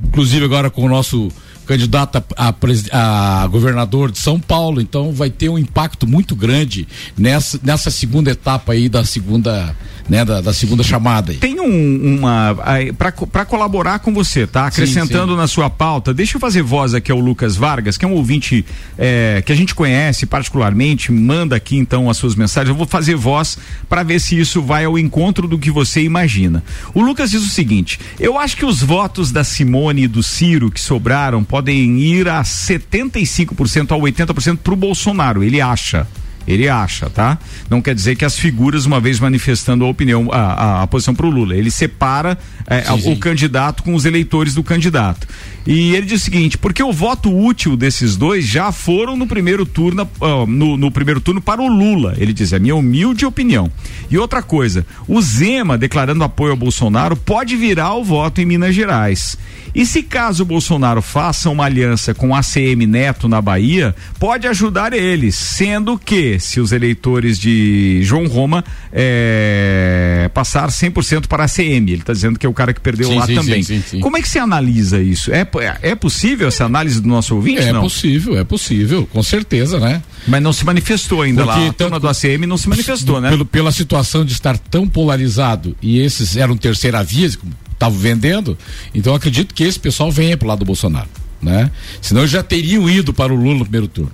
[0.09, 1.29] inclusive agora com o nosso
[1.66, 2.55] candidato a,
[2.92, 6.87] a a governador de São Paulo, então vai ter um impacto muito grande
[7.18, 9.77] nessa, nessa segunda etapa aí da segunda,
[10.09, 11.38] né, da, da segunda chamada aí.
[11.38, 12.57] Tem um, uma.
[13.33, 14.66] para colaborar com você, tá?
[14.66, 15.38] Acrescentando sim.
[15.38, 18.64] na sua pauta, deixa eu fazer voz aqui ao Lucas Vargas, que é um ouvinte
[18.99, 22.71] é, que a gente conhece particularmente, manda aqui então as suas mensagens.
[22.71, 26.62] Eu vou fazer voz para ver se isso vai ao encontro do que você imagina.
[26.95, 30.71] O Lucas diz o seguinte: eu acho que os votos da Simone e do Ciro
[30.71, 35.42] que sobraram podem ir a 75% a 80% pro Bolsonaro.
[35.42, 36.07] Ele acha.
[36.46, 37.38] Ele acha, tá?
[37.68, 41.14] Não quer dizer que as figuras, uma vez manifestando a opinião, a, a, a posição
[41.14, 43.16] pro Lula, ele separa é, Sim, o sim.
[43.16, 45.26] candidato com os eleitores do candidato.
[45.66, 49.66] E ele diz o seguinte: porque o voto útil desses dois já foram no primeiro
[49.66, 52.14] turno, ah, no, no primeiro turno para o Lula.
[52.18, 53.70] Ele diz, é minha humilde opinião.
[54.11, 58.74] E outra coisa, o Zema declarando apoio ao Bolsonaro pode virar o voto em Minas
[58.74, 59.37] Gerais.
[59.74, 64.46] E se caso o Bolsonaro faça uma aliança com a ACM Neto na Bahia, pode
[64.46, 71.46] ajudar eles, sendo que se os eleitores de João Roma é, passar 100% para a
[71.46, 73.62] ACM, ele está dizendo que é o cara que perdeu Sim, lá sim, também.
[73.62, 74.00] sim, sim, sim.
[74.00, 75.31] Como é que você analisa isso?
[75.31, 77.62] É, é possível essa análise do nosso ouvinte?
[77.62, 77.83] É não?
[77.83, 80.03] possível, é possível, com certeza, né?
[80.27, 81.69] Mas não se manifestou ainda Porque lá.
[81.69, 83.31] A turma do ACM não se manifestou, né?
[83.31, 88.57] Pelo, pela situação de estar tão polarizado e esses eram terceira via, estavam vendendo,
[88.95, 91.09] então acredito que esse pessoal venha pro lado do Bolsonaro,
[91.40, 91.71] né?
[92.01, 94.12] Senão já teriam ido para o Lula no primeiro turno.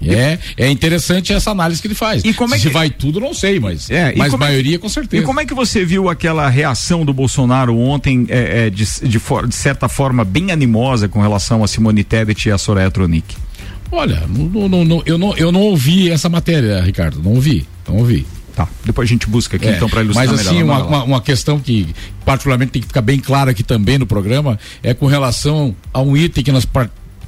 [0.00, 2.22] E É, é interessante essa análise que ele faz.
[2.24, 4.48] E como é Se que- vai tudo, não sei, mas, É, e mas como é-
[4.48, 5.24] maioria com E certeza.
[5.24, 9.46] como é que você viu aquela reação do Bolsonaro ontem, é, é, de, de, for-
[9.48, 13.34] de certa forma, bem animosa com relação a Simone Tebet e a Soraya Tronic?
[13.90, 17.96] Olha, não- não- não- eu, não, eu não ouvi essa matéria, Ricardo, não ouvi, não
[17.96, 18.26] ouvi.
[18.54, 20.86] Tá, depois a gente busca aqui É, então para ilustrar Mas assim, melhor.
[20.86, 24.94] uma, uma, questão que particularmente tem que ficar bem clara aqui também no programa é
[24.94, 26.66] com relação a um item que nós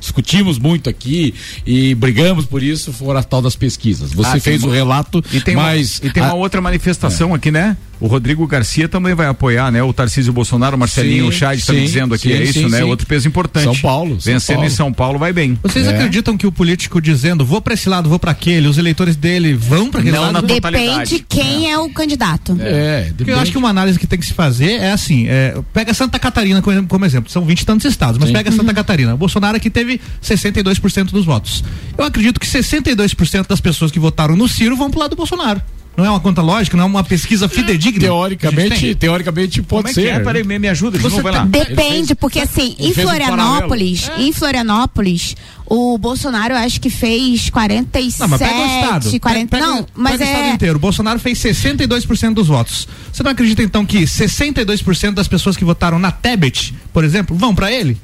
[0.00, 1.34] discutimos muito aqui
[1.66, 4.12] e brigamos por isso, fora a tal das pesquisas.
[4.12, 6.60] Você Ah, fez uma- o relato, E tem, mas uma, e tem uma a- outra
[6.60, 7.76] manifestação aqui, né?
[8.00, 9.82] O Rodrigo Garcia também vai apoiar, né?
[9.82, 12.52] O Tarcísio Bolsonaro, o Marcelinho Sim, o Chad está me dizendo aqui, sim, é isso,
[12.60, 12.78] sim, né?
[12.78, 12.84] sim.
[12.84, 13.64] Outro peso importante.
[13.64, 14.70] São Paulo, São Vencendo Paulo.
[14.70, 15.58] em São Paulo vai bem.
[15.62, 15.90] Vocês É.
[15.94, 19.54] acreditam que o político dizendo vou pra esse lado, vou pra aquele, os eleitores dele
[19.54, 20.32] vão pra aquele Não lado?
[20.34, 21.78] na Depende quem é.
[21.78, 22.56] o candidato.
[22.60, 25.56] é, Porque eu acho que uma análise que tem que se fazer é assim: é,
[25.72, 28.34] pega Santa Catarina como, exemplo, são 20 e tantos estados, mas Sim.
[28.34, 29.14] pega Santa Catarina.
[29.14, 31.64] O Bolsonaro aqui teve 62% dos votos.
[31.96, 35.60] Eu acredito que 62% das pessoas que votaram no Ciro vão pro lado do Bolsonaro.
[35.98, 37.98] Não é uma conta lógica, não é uma pesquisa fidedigna.
[37.98, 40.02] teoricamente, teoricamente pode Como é ser.
[40.02, 40.20] que é?
[40.20, 41.44] Peraí, me, me ajuda, Você vai lá.
[41.44, 44.28] Depende, porque assim, em um Florianópolis, paralelo.
[44.28, 49.20] em Florianópolis, o Bolsonaro acho que fez 47, Não, mas pega o estado.
[49.20, 50.76] 40, pega, não, mas pega o estado é inteiro.
[50.76, 52.86] O Bolsonaro fez 62% dos votos.
[53.12, 57.52] Você não acredita então que 62% das pessoas que votaram na Tebet, por exemplo, vão
[57.56, 57.98] pra ele?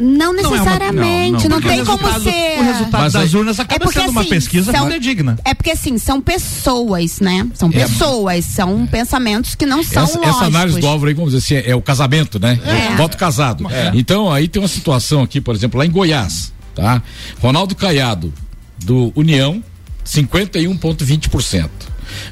[0.00, 2.58] Não Não é uma- necessariamente, não, não, não, tem como ser.
[2.58, 5.38] O resultado Mas das aí- urnas acaba É porque, sendo uma assim, pesquisa são- fidedigna.
[5.44, 7.46] É porque assim, são pessoas, né?
[7.54, 10.36] São pessoas, são pensamentos que não são essa, lógicos.
[10.36, 12.58] essa análise do Álvaro aí, vamos dizer assim, é, é o casamento, né?
[12.64, 12.96] É.
[12.96, 13.66] Voto casado.
[13.94, 17.02] Então, aí tem uma situação aqui, por exemplo, lá em Goiás, tá?
[17.40, 18.32] Ronaldo Caiado,
[18.78, 19.62] do União,
[20.04, 21.68] 51,20%.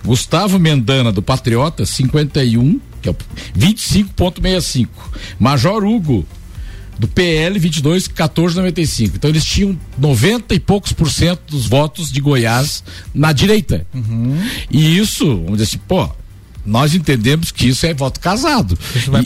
[0.04, 3.16] Gustavo Mendana, do Patriota, 51, que é o
[3.57, 4.88] 25,65%.
[5.38, 6.26] Major Hugo,
[6.99, 9.17] do PL 22 1495.
[9.17, 12.83] Então eles tinham 90 e poucos por cento dos votos de Goiás
[13.15, 13.87] na direita.
[14.71, 16.09] E isso, vamos dizer assim, pô,
[16.67, 18.77] nós entendemos que isso é voto casado.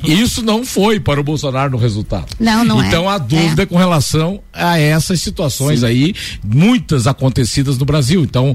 [0.04, 2.26] E isso não foi para o Bolsonaro no resultado.
[2.38, 2.86] Não, não é.
[2.86, 3.66] então há dúvida É.
[3.66, 8.22] com relação a essas situações aí, muitas acontecidas no Brasil.
[8.22, 8.54] Então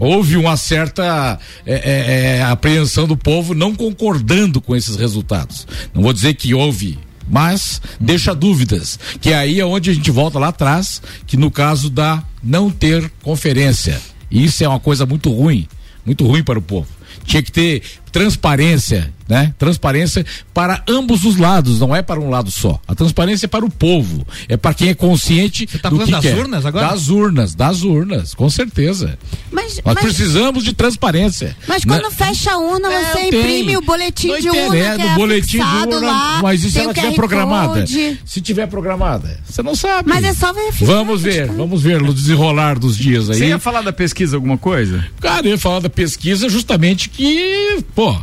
[0.00, 5.64] houve uma certa é, é, é, apreensão do povo não concordando com esses resultados.
[5.94, 6.98] Não vou dizer que houve.
[7.28, 11.88] Mas deixa dúvidas, que aí é onde a gente volta lá atrás, que no caso
[11.88, 14.00] da não ter conferência.
[14.30, 15.66] Isso é uma coisa muito ruim,
[16.04, 16.88] muito ruim para o povo.
[17.24, 19.52] Tinha que ter transparência, né?
[19.58, 22.80] Transparência para ambos os lados, não é para um lado só.
[22.86, 26.12] A transparência é para o povo, é para quem é consciente tá do falando que
[26.12, 26.38] das quer.
[26.38, 26.88] urnas agora?
[26.88, 29.18] Das urnas, das urnas, com certeza.
[29.50, 31.56] Mas, Nós mas, precisamos de transparência.
[31.66, 33.40] mas Na- quando fecha a urna, É, você tem.
[33.40, 34.66] imprime o boletim Não de urna.
[34.66, 37.80] interessa, que é boletim de urna, lá, mas e se tem ela tiver programada?
[37.80, 38.20] Code.
[38.24, 40.08] Se tiver programada, você não sabe.
[40.08, 40.86] Mas é só verificar.
[40.86, 43.38] Vamos ver, vamos ver no desenrolar dos dias aí.
[43.38, 45.04] Você ia falar da pesquisa alguma coisa?
[45.20, 48.16] Cara, eu ia falar da pesquisa justamente que, pô,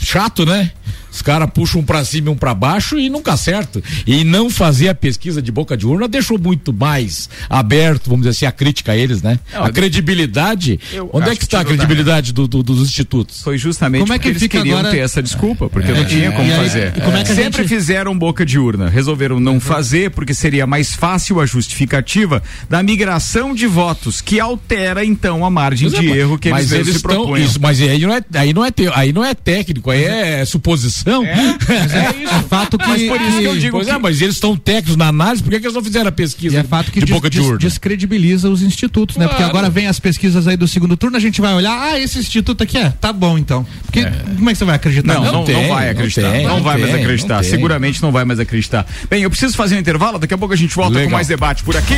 [0.00, 0.72] chato, né?
[1.14, 3.80] Os caras puxam um pra cima e um pra baixo e nunca acertam.
[4.06, 8.30] E não fazer a pesquisa de boca de urna deixou muito mais aberto, vamos dizer
[8.30, 9.38] assim, a crítica a eles, né?
[9.52, 10.78] Não, a credibilidade.
[10.92, 13.42] eu Onde é que está a credibilidade do- do- dos institutos?
[13.42, 15.94] Foi justamente Como é porque que eles fica queriam agora- ter essa desculpa, porque É.
[15.94, 16.92] não tinha como aí, fazer.
[16.96, 20.94] e como é Sempre gente- fizeram boca de urna, resolveram não fazer porque seria mais
[20.94, 26.08] fácil a justificativa da migração de votos, que altera então a margem Mas é, de
[26.08, 27.38] mas- erro que eles, eles se propunham.
[27.46, 30.44] isso, mas aí não é, aí não é, te- aí não é técnico, aí é,
[30.44, 31.03] suposição.
[31.06, 32.44] É isso.
[32.48, 34.96] Fato que, Mas por isso que eu digo Pois que é, mas eles estão técnicos
[34.96, 37.06] na análise, por que, que eles não fizeram a pesquisa E é fato que de
[37.06, 37.58] des- boca de urna?
[37.58, 39.26] descredibiliza os institutos, né?
[39.26, 39.50] Porque Claro.
[39.58, 42.62] agora vem as pesquisas aí do segundo turno, a gente vai olhar, ah, esse instituto
[42.62, 43.66] aqui é, tá bom então.
[43.84, 44.04] Porque
[44.36, 45.14] como é que você vai acreditar?
[45.14, 46.30] Não, não, não, tem, vai não acreditar.
[46.32, 47.34] tem, não não vai mais tem, acreditar.
[47.34, 47.50] não tem.
[47.50, 48.86] Seguramente não vai mais acreditar.
[49.10, 51.10] Bem, eu preciso fazer um intervalo, daqui a pouco a gente volta Legal.
[51.10, 51.96] com mais debate por aqui.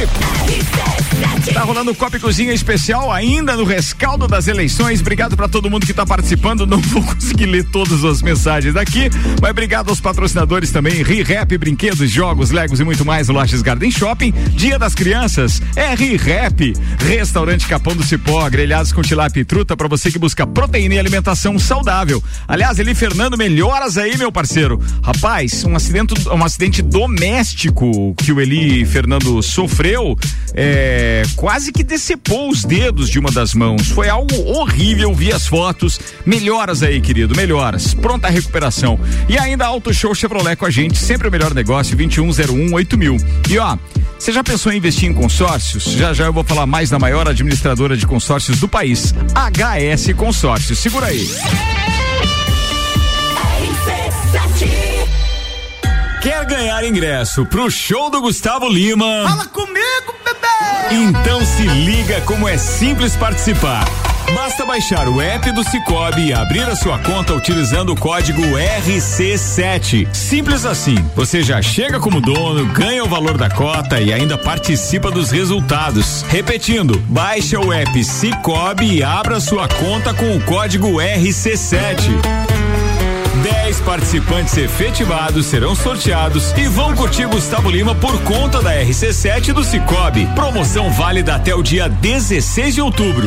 [1.53, 5.01] Tá rolando o Copa Cozinha especial ainda no rescaldo das eleições.
[5.01, 6.67] Obrigado pra todo mundo que tá participando.
[6.67, 8.96] Não vou conseguir ler todas as mensagens daqui,
[9.41, 11.03] mas obrigado aos patrocinadores também.
[11.03, 14.33] ReRap, brinquedos, jogos, legos e muito mais no Lages Garden Shopping.
[14.53, 16.75] Dia das Crianças é ReRap.
[16.99, 20.99] Restaurante Capão do Cipó, grelhados com tilápia e truta pra você que busca proteína e
[20.99, 22.23] alimentação saudável.
[22.49, 24.81] Aliás, Eli Fernando, melhoras aí, meu parceiro.
[25.03, 30.17] Rapaz, um acidente, um acidente doméstico que o Eli Fernando sofreu,
[30.55, 33.89] é, quase que decepou os dedos de uma das mãos.
[33.89, 36.01] Foi algo horrível, vi as fotos.
[36.25, 37.95] Melhoras aí, querido, melhoras.
[37.95, 38.31] Pronta a
[39.29, 43.17] E ainda Auto Show Chevrolet com a gente, sempre o melhor negócio, 2101 8000.
[43.51, 43.77] E ó,
[44.19, 45.85] você já pensou em investir em consórcios?
[45.85, 50.79] Já já eu vou falar mais da maior administradora de consórcios do país, HS Consórcios.
[50.79, 51.29] Segura aí.
[56.23, 59.25] Quer ganhar ingresso pro show do Gustavo Lima?
[59.29, 60.95] Fala comigo, bebê!
[60.95, 63.85] Então se liga como é simples participar.
[64.35, 70.13] Basta baixar o app do Cicobi e abrir a sua conta utilizando o código RC7.
[70.15, 70.97] Simples assim.
[71.15, 76.23] Você já chega como dono, ganha o valor da cota e ainda participa dos resultados.
[76.29, 82.66] Repetindo, baixa o app Cicobi e abra sua conta com o código RC7.
[83.67, 89.65] 10 participantes efetivados serão sorteados e vão curtir Gustavo Lima por conta da RC7 do
[89.65, 90.25] Cicobi.
[90.37, 93.27] Promoção válida até o dia 16 de outubro.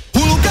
[0.13, 0.50] O lugar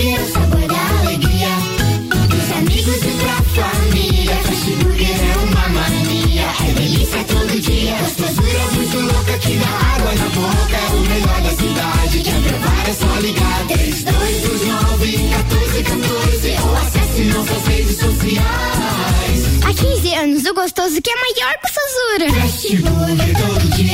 [0.00, 1.48] É o sabor da alegria.
[2.28, 4.36] Dos amigos e pra família.
[4.36, 6.46] Fast Burger é uma mania.
[6.68, 7.96] É delícia todo dia.
[7.98, 10.76] Gostosura muito louca que dá água na boca.
[10.76, 12.20] É o melhor da cidade.
[12.20, 13.66] Quer provar é só ligar.
[13.66, 19.27] 3229 1414 ou acesse nossas redes sociais.
[19.68, 22.26] Há 15 anos, o gostoso que é maior que o Sazura.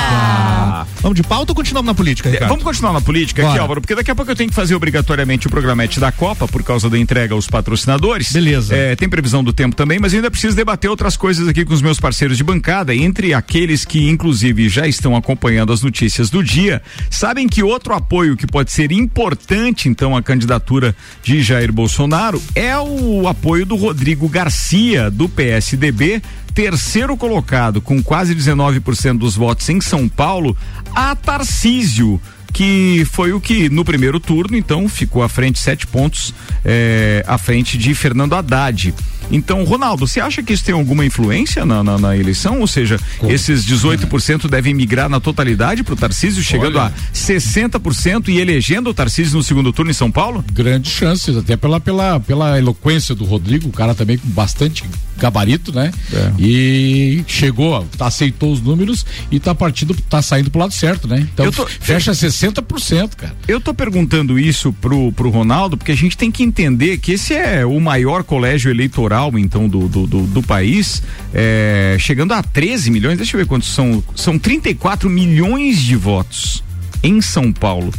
[1.01, 2.49] Vamos de pauta ou continuamos na política, Ricardo?
[2.49, 3.63] Vamos continuar na política aqui, Bora.
[3.63, 6.63] Álvaro, porque daqui a pouco eu tenho que fazer obrigatoriamente o programete da Copa por
[6.63, 8.31] causa da entrega aos patrocinadores.
[8.31, 8.75] Beleza.
[8.75, 11.81] É, tem previsão do tempo também, mas ainda preciso debater outras coisas aqui com os
[11.81, 16.81] meus parceiros de bancada, entre aqueles que inclusive já estão acompanhando as notícias do dia,
[17.09, 22.77] sabem que outro apoio que pode ser importante então à candidatura de Jair Bolsonaro é
[22.77, 26.21] o apoio do Rodrigo Garcia do PSDB,
[26.53, 30.57] terceiro colocado com quase 19% dos votos em São Paulo,
[30.95, 32.19] a Tarcísio
[32.53, 36.33] que foi o que no primeiro turno então ficou à frente sete pontos
[36.65, 38.93] eh, à frente de Fernando Haddad.
[39.31, 42.59] Então, Ronaldo, você acha que isso tem alguma influência na, na, na eleição?
[42.61, 46.87] Ou seja, esses 18% devem migrar na totalidade para o Tarcísio, chegando Olha.
[46.87, 50.43] a 60% e elegendo o Tarcísio no segundo turno em São Paulo?
[50.53, 54.83] Grandes chances, até pela, pela, pela eloquência do Rodrigo, o cara também com bastante
[55.17, 55.91] gabarito, né?
[56.13, 56.31] É.
[56.39, 61.27] E chegou, tá, aceitou os números e tá partindo, tá saindo pro lado certo, né?
[61.33, 63.35] Então Eu tô- fecha 60%, cara.
[63.47, 67.33] Eu tô perguntando isso pro, pro Ronaldo, porque a gente tem que entender que esse
[67.33, 71.01] é o maior colégio eleitoral, então, do, do, do, do país,
[71.33, 76.63] é, chegando a 13 milhões, deixa eu ver quantos são, são 34 milhões de votos
[77.01, 77.91] em São Paulo.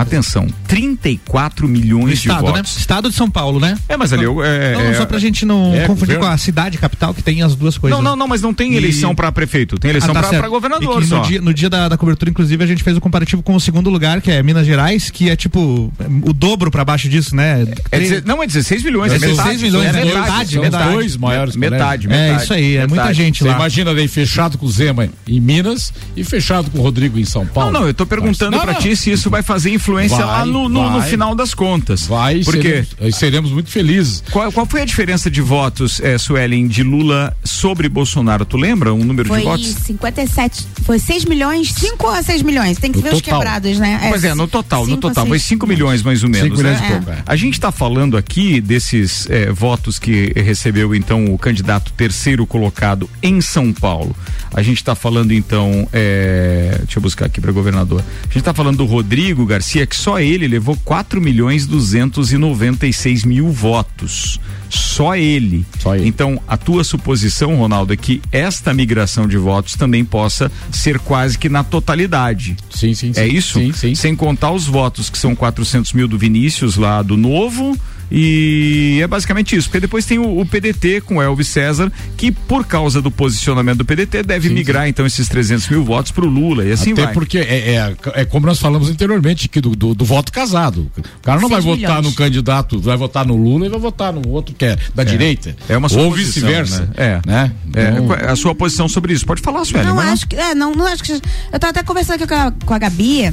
[0.00, 2.56] Atenção, 34 milhões Estado, de né?
[2.58, 2.76] votos.
[2.76, 3.76] Estado de São Paulo, né?
[3.88, 6.20] É, mas ali eu- é, Não, é- só pra gente não é, confundir governo.
[6.26, 7.96] com a cidade capital, que tem as duas coisas.
[7.98, 10.48] Não, não, não, mas não tem E- eleição pra prefeito, tem eleição Ah, tá pra
[10.48, 13.42] governador E no dia, no dia da, da cobertura, inclusive, a gente fez o comparativo
[13.42, 15.92] com o segundo lugar, que é Minas Gerais, que é tipo
[16.24, 17.66] o dobro pra baixo disso, né?
[17.92, 19.12] É não, é 16 milhões.
[19.12, 20.92] É é 16 metade, milhões, é é metade, metade, São metade.
[20.94, 22.12] dois maiores Metade, colégios.
[22.12, 22.44] É metade.
[22.44, 23.16] isso aí, é muita metade.
[23.18, 23.54] gente Você lá.
[23.56, 27.46] imagina daí fechado com o Zema em Minas e fechado com o Rodrigo em São
[27.46, 27.70] Paulo.
[27.72, 28.80] Não, não, eu tô perguntando Não, pra não.
[28.80, 32.06] ti se isso vai fazer influência influência Vai, lá no, no- no final das contas.
[32.06, 34.22] Vai, Porque seremos, seremos muito felizes.
[34.30, 38.44] qual, qual foi a diferença de votos, é, Suelen, de Lula sobre Bolsonaro?
[38.44, 39.66] Tu lembra um número Foi de votos?
[39.66, 42.78] 57, foi 6 milhões, 5 a 6 milhões.
[42.78, 43.38] Tem que No ver os total.
[43.40, 44.06] quebrados, né?
[44.08, 46.44] Pois é, no total, no cinco total, foi seis 5 milhões mais ou menos.
[46.48, 47.02] Cinco milhões né?
[47.18, 47.22] é.
[47.26, 53.08] A gente está falando aqui desses eh, votos que recebeu então o candidato terceiro colocado
[53.22, 54.14] em São Paulo.
[54.52, 58.00] A gente está falando então, eh, deixa eu buscar aqui para governador.
[58.00, 63.50] A gente está falando do Rodrigo Garcia, que só ele levou 4 milhões 296 mil
[63.50, 64.40] votos.
[64.68, 65.66] Só ele.
[66.06, 71.36] Então, a tua suposição, Ronaldo, é que esta migração de votos também possa ser quase
[71.36, 72.56] que na totalidade.
[72.70, 73.34] Sim, sim, É sim.
[73.36, 73.58] isso?
[73.58, 73.94] Sim, sim.
[73.94, 77.76] Sem contar os votos, que são 400 mil do Vinícius lá do Novo.
[78.10, 82.32] E é basicamente isso, porque depois tem o, o PDT com o Elvis César, que
[82.32, 86.64] por causa do posicionamento do PDT deve migrar então esses 300 mil votos pro Lula
[86.64, 87.12] e assim Até vai.
[87.14, 90.90] porque é, é, é como nós falamos anteriormente, que do, do, do voto casado.
[90.98, 92.06] O cara não vai Seis votar milhões.
[92.06, 95.04] no candidato, vai votar no Lula e vai votar no outro que é da É.
[95.04, 95.56] direita.
[95.68, 96.82] É uma Ou vice-versa.
[96.82, 96.88] né?
[96.96, 97.20] É.
[97.24, 97.52] Né?
[97.74, 99.24] É, Então- é a sua posição sobre isso.
[99.24, 99.86] Pode falar, Sueli.
[99.86, 100.34] Não acho que.
[100.36, 101.12] É, não, não acho que.
[101.12, 103.32] Eu tava até conversando aqui com a, com a Gabi.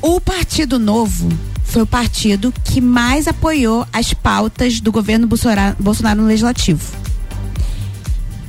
[0.00, 1.28] O Partido Novo
[1.72, 6.82] foi o partido que mais apoiou as pautas do governo Bolsonaro, no Legislativo.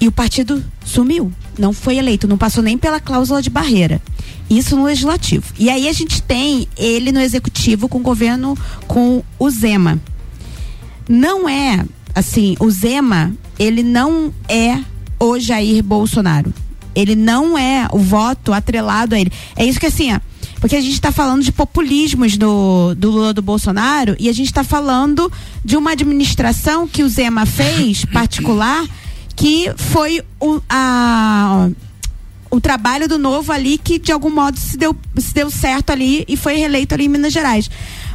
[0.01, 1.31] E o partido sumiu.
[1.57, 4.01] Não foi eleito, não passou nem pela cláusula de barreira.
[4.49, 5.53] Isso no legislativo.
[5.57, 8.57] E aí a gente tem ele no executivo com o governo
[8.87, 9.97] com o Zema.
[11.07, 14.81] Não é assim, o Zema, ele não é
[15.17, 16.53] o Jair Bolsonaro.
[16.93, 19.31] Ele não é o voto atrelado a ele.
[19.55, 20.19] É isso que assim, ó,
[20.63, 24.45] porque a gente está falando de populismos do, do Lula do Bolsonaro e a gente
[24.45, 25.29] está falando
[25.61, 28.87] de uma administração que o Zema fez particular
[29.35, 31.67] que foi o, a,
[32.49, 36.23] o trabalho do novo ali que de algum modo se deu, se deu certo ali
[36.29, 37.69] e foi reeleito ali em Minas Gerais.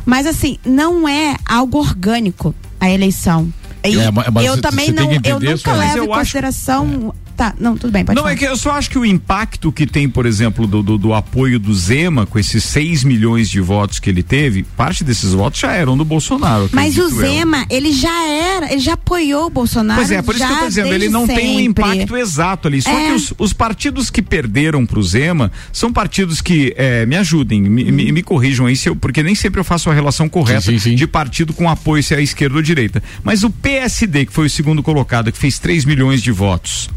[0.07, 3.53] Mas assim, não é algo orgânico a eleição.
[3.85, 4.09] E É,
[4.43, 5.77] eu também não, eu nunca.
[5.77, 7.15] Mas levo eu em acho- consideração.
[7.39, 8.35] Tá, não, tudo bem, pode Não, falar.
[8.35, 11.15] é que eu só acho que o impacto que tem, por exemplo, do, do, do
[11.15, 15.61] apoio do Zema, com esses 6 milhões de votos que ele teve, parte desses votos
[15.61, 16.69] já eram do Bolsonaro.
[16.73, 17.31] Mas o acredito eu.
[17.31, 20.01] Zema, ele já era, ele já apoiou o Bolsonaro.
[20.01, 21.65] Pois é, por isso que eu tô dizendo, ele não tem um sempre.
[21.85, 22.83] impacto exato ali.
[22.83, 23.07] Só É.
[23.07, 27.85] que os, os partidos que perderam pro Zema são partidos que, eh, me ajudem, me,
[27.93, 31.07] me- me corrijam aí, se eu, porque nem sempre eu faço a relação correta de
[31.07, 33.01] partido com apoio, se é a esquerda ou direita.
[33.23, 36.91] Mas o PSD, que foi o segundo colocado, que fez 3 milhões de votos,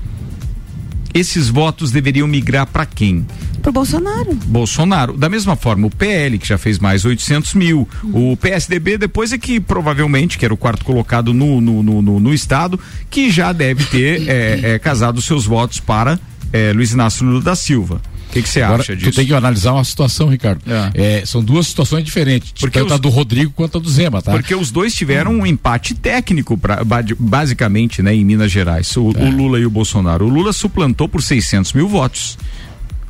[1.14, 3.26] esses votos deveriam migrar para quem?
[3.62, 4.34] Pro Bolsonaro.
[4.45, 5.18] Bolsonaro.
[5.18, 7.88] Da mesma forma, o PL, que já fez mais 800 mil.
[8.03, 12.20] O PSDB, depois é que provavelmente, que era o quarto colocado no, no, no, no-
[12.20, 16.20] no estado, que já deve ter é, é, casado seus votos para
[16.51, 18.01] é, Luiz Inácio Lula da Silva.
[18.39, 19.11] O que você acha tu disso?
[19.11, 20.61] tem que analisar uma situação, Ricardo.
[20.93, 22.53] É, são duas situações diferentes.
[22.59, 24.32] Porque tanto a os- do Rodrigo quanto a do Zema, tá?
[24.32, 29.11] Porque os dois tiveram um empate técnico, pra, ba- basicamente, né, em Minas Gerais, o,
[29.17, 29.23] É.
[29.23, 30.25] o Lula e o Bolsonaro.
[30.25, 32.38] O Lula suplantou por 600 mil votos.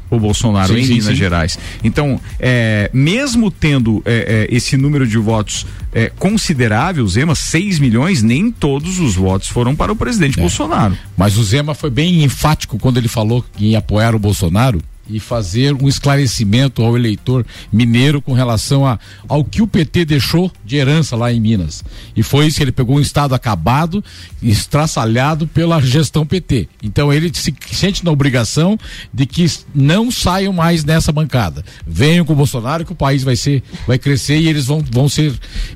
[0.09, 1.15] O Bolsonaro Sim, em sim, Minas sim.
[1.15, 1.59] Gerais.
[1.83, 8.21] Então, é, mesmo tendo é, é, esse número de votos é, considerável, Zema, 6 milhões,
[8.21, 10.41] nem todos os votos foram para o presidente É.
[10.41, 10.97] Bolsonaro.
[11.15, 15.19] Mas o Zema foi bem enfático quando ele falou que ia apoiar o Bolsonaro e
[15.19, 20.77] fazer um esclarecimento ao eleitor mineiro com relação a, ao que o PT deixou de
[20.77, 21.83] herança lá em Minas.
[22.15, 24.03] E foi isso que ele pegou um estado acabado,
[24.41, 26.67] estraçalhado pela gestão PT.
[26.81, 28.77] Então ele se sente na obrigação
[29.13, 31.63] de que não saiam mais nessa bancada.
[31.85, 35.09] Venham com o Bolsonaro que o país vai ser, vai crescer e eles vão, vão
[35.09, 35.33] ser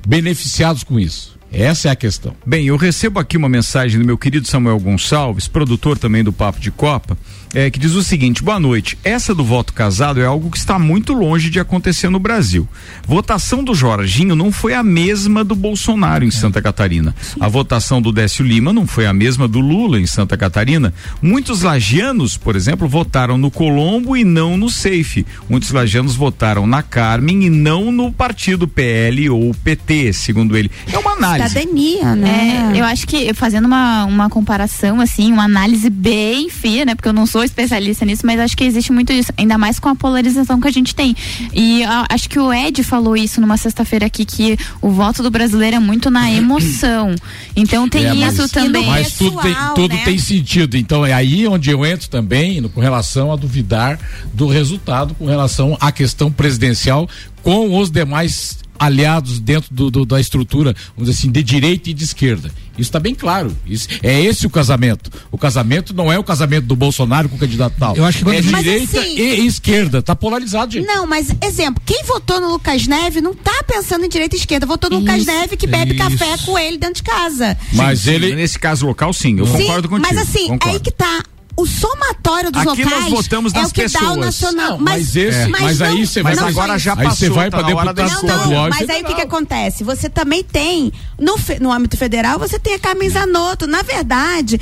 [0.07, 1.35] beneficiados com isso.
[1.51, 2.35] Essa é a questão.
[2.45, 6.59] Bem, eu recebo aqui uma mensagem do meu querido Samuel Gonçalves, produtor também do Papo
[6.59, 7.17] de Copa,
[7.55, 8.97] é, que diz o seguinte: boa noite.
[9.01, 12.67] Essa do voto casado é algo que está muito longe de acontecer no Brasil.
[13.07, 17.15] Votação do Jorginho não foi a mesma do Bolsonaro em Santa Catarina.
[17.39, 20.93] A votação do Décio Lima não foi a mesma do Lula em Santa Catarina.
[21.21, 25.25] Muitos lagianos, por exemplo, votaram no Colombo e não no Safe.
[25.49, 30.69] Muitos lagianos votaram na Carmen e não no partido PL ou PT, segundo ele.
[30.91, 31.49] É uma análise.
[31.49, 32.73] Cidadania, né?
[32.73, 36.95] É, eu acho que fazendo uma, uma comparação, assim, uma análise bem fria, né?
[36.95, 39.89] Porque eu não sou especialista nisso, mas acho que existe muito isso, ainda mais com
[39.89, 41.15] a polarização que a gente tem.
[41.53, 45.29] E a- acho que o Ed falou isso numa sexta-feira aqui, que o voto do
[45.31, 47.15] brasileiro é muito na emoção.
[47.55, 48.85] Então tem É, mas- isso também.
[48.85, 50.01] Mas tudo, tem, tudo né?
[50.03, 50.75] tem sentido.
[50.75, 53.97] Então é aí onde eu entro também no- com relação a duvidar
[54.33, 57.07] do resultado, com relação à questão presidencial
[57.41, 61.93] com os demais aliados dentro do, do- da estrutura, vamos dizer assim, de direita e
[61.93, 62.49] de esquerda.
[62.77, 63.55] Isso está bem claro.
[63.65, 65.09] Isso, é esse o casamento.
[65.31, 67.95] O casamento não é o casamento do Bolsonaro com o candidato tal.
[67.95, 70.01] Eu acho que é direita assim- e esquerda.
[70.01, 70.85] Tá polarizado, gente.
[70.85, 74.65] Não, mas exemplo, quem votou no Lucas Neve não tá pensando em direita e esquerda,
[74.65, 76.03] votou no Lucas Isso, Neve que bebe isso.
[76.03, 77.57] café com ele dentro de casa.
[77.71, 78.35] Mas Sim, ele.
[78.35, 80.13] Nesse caso local, sim, eu Sim, concordo contigo.
[80.13, 80.75] mas assim, concordo.
[80.75, 81.23] aí que tá.
[81.57, 84.17] O somatório dos Aqui locais nós votamos é nas o que dá o pessoas.
[84.17, 84.71] nacional.
[84.71, 85.47] Não, mas esse- É.
[85.47, 88.01] mas aí não- você vai- Mas agora já Aí você passou, vai tá da deputado
[88.05, 88.47] estadual.
[88.49, 89.83] não, mas aí o que, que acontece?
[89.85, 93.67] Você também tem, no, no âmbito federal, você tem a Carmen Zanotto.
[93.67, 94.59] Na verdade,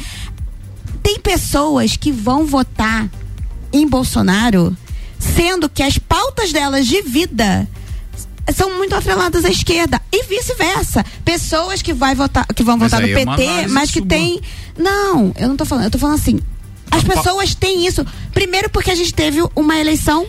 [1.02, 3.10] tem pessoas que vão votar
[3.72, 4.78] em Bolsonaro,
[5.18, 7.68] sendo que as pautas delas de vida
[8.56, 11.04] são muito atreladas à esquerda e vice-versa.
[11.26, 14.08] Pessoas que, vai votar, que vão Mas votar no aí é PT, mas que sub-
[14.10, 14.40] tem.
[14.78, 16.40] Não, eu não tô falando, eu tô falando assim.
[16.96, 18.06] As pessoas têm isso.
[18.34, 20.28] Primeiro porque a gente teve uma eleição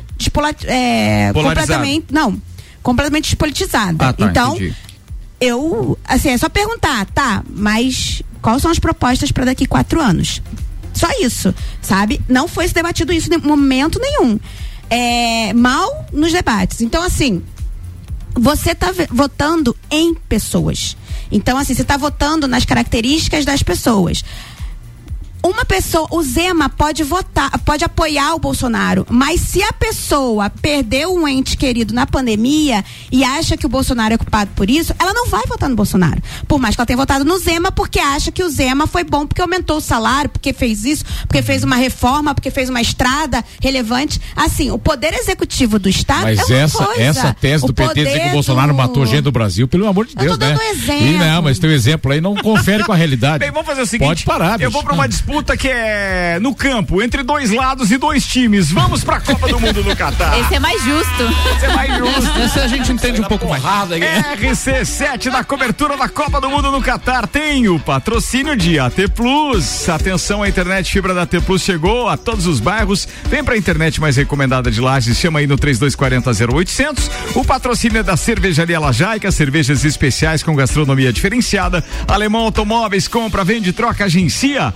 [0.67, 2.07] é, completamente.
[2.11, 2.41] Não,
[2.83, 4.09] completamente despolitizada.
[4.09, 4.75] Ah, tá, então, entendi.
[5.41, 5.99] eu.
[6.05, 10.41] Assim, é só perguntar, tá, mas quais são as propostas para daqui quatro anos?
[10.93, 11.53] Só isso,
[11.83, 12.21] sabe?
[12.29, 14.39] Não foi debatido isso em momento nenhum.
[14.89, 16.81] É, mal nos debates.
[16.81, 17.43] Então, assim,
[18.35, 20.97] você tá ve- votando em pessoas.
[21.33, 24.25] Então, assim, você está votando nas características das pessoas.
[25.45, 31.15] Uma pessoa, o Zema pode votar, pode apoiar o Bolsonaro, mas se a pessoa perdeu
[31.15, 32.83] um ente querido na pandemia
[33.13, 36.23] e acha que o Bolsonaro é culpado por isso, ela não vai votar no Bolsonaro.
[36.49, 39.27] Por mais que ela tenha votado no Zema, porque acha que o Zema foi bom
[39.27, 43.45] porque aumentou o salário, porque fez isso, porque fez uma reforma, porque fez uma estrada
[43.61, 44.19] relevante.
[44.35, 47.03] Assim, o poder executivo do Estado Mas é uma essa, coisa.
[47.03, 49.87] essa tese O do PT dizer que o Bolsonaro do- matou gente do Brasil, pelo
[49.87, 50.49] amor de Eu tô Deus, né?
[50.55, 51.07] dando exemplo.
[51.07, 53.41] E não, mas teu exemplo aí não confere com a realidade.
[53.45, 54.09] Bem, vamos fazer o seguinte.
[54.09, 54.71] Pode parar, Eu bicho.
[54.71, 58.71] vou pra uma disputa que é no campo, entre dois lados e dois times.
[58.71, 60.39] Vamos pra Copa do Mundo no Catar.
[60.39, 61.23] Esse é mais justo.
[61.57, 62.39] Esse é mais justo.
[62.39, 63.63] Essa a gente entende um pouco mais.
[63.63, 69.89] RC7 da cobertura da Copa do Mundo no Catar tem o patrocínio de AT Plus.
[69.89, 73.09] Atenção, a internet fibra da AT Plus chegou a todos os bairros.
[73.25, 77.11] Vem pra internet mais recomendada de Lages, chama aí no 3240 0800.
[77.35, 81.83] O patrocínio é da Cervejaria Lajaica, cervejas especiais com gastronomia diferenciada.
[82.07, 84.73] Alemão Automóveis, compra, vende, troca, agencia.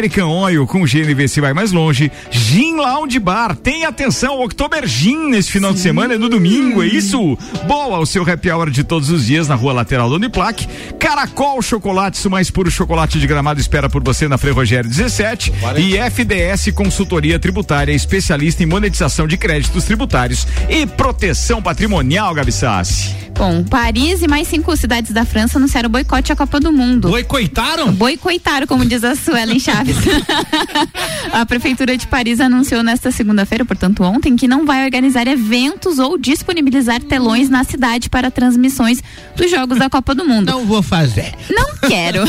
[0.00, 2.10] American Oil com GNV se vai mais longe.
[2.30, 6.86] Gin Lounge Bar, tem atenção, October Gin nesse final de semana, é no domingo, é
[6.86, 7.36] isso?
[7.66, 10.66] Boa, o seu happy hour de todos os dias na rua lateral do Uniplac.
[10.98, 15.52] Caracol Chocolates, o mais puro chocolate de gramado espera por você na Frei Rogério 17.
[15.76, 23.20] E FDS Consultoria Tributária, especialista em monetização de créditos tributários e proteção patrimonial, Gabi Sassi.
[23.40, 27.08] Bom, Paris e mais cinco cidades da França anunciaram boicote à Copa do Mundo.
[27.08, 27.90] Boicotaram?
[27.90, 29.79] Boicotaram, como diz a Suelen Chaves.
[31.32, 36.18] a Prefeitura de Paris anunciou nesta segunda-feira, portanto ontem, que não vai organizar eventos ou
[36.18, 39.02] disponibilizar telões na cidade para transmissões
[39.36, 40.50] dos Jogos da Copa do Mundo.
[40.50, 41.34] Não vou fazer.
[41.50, 42.22] Não quero.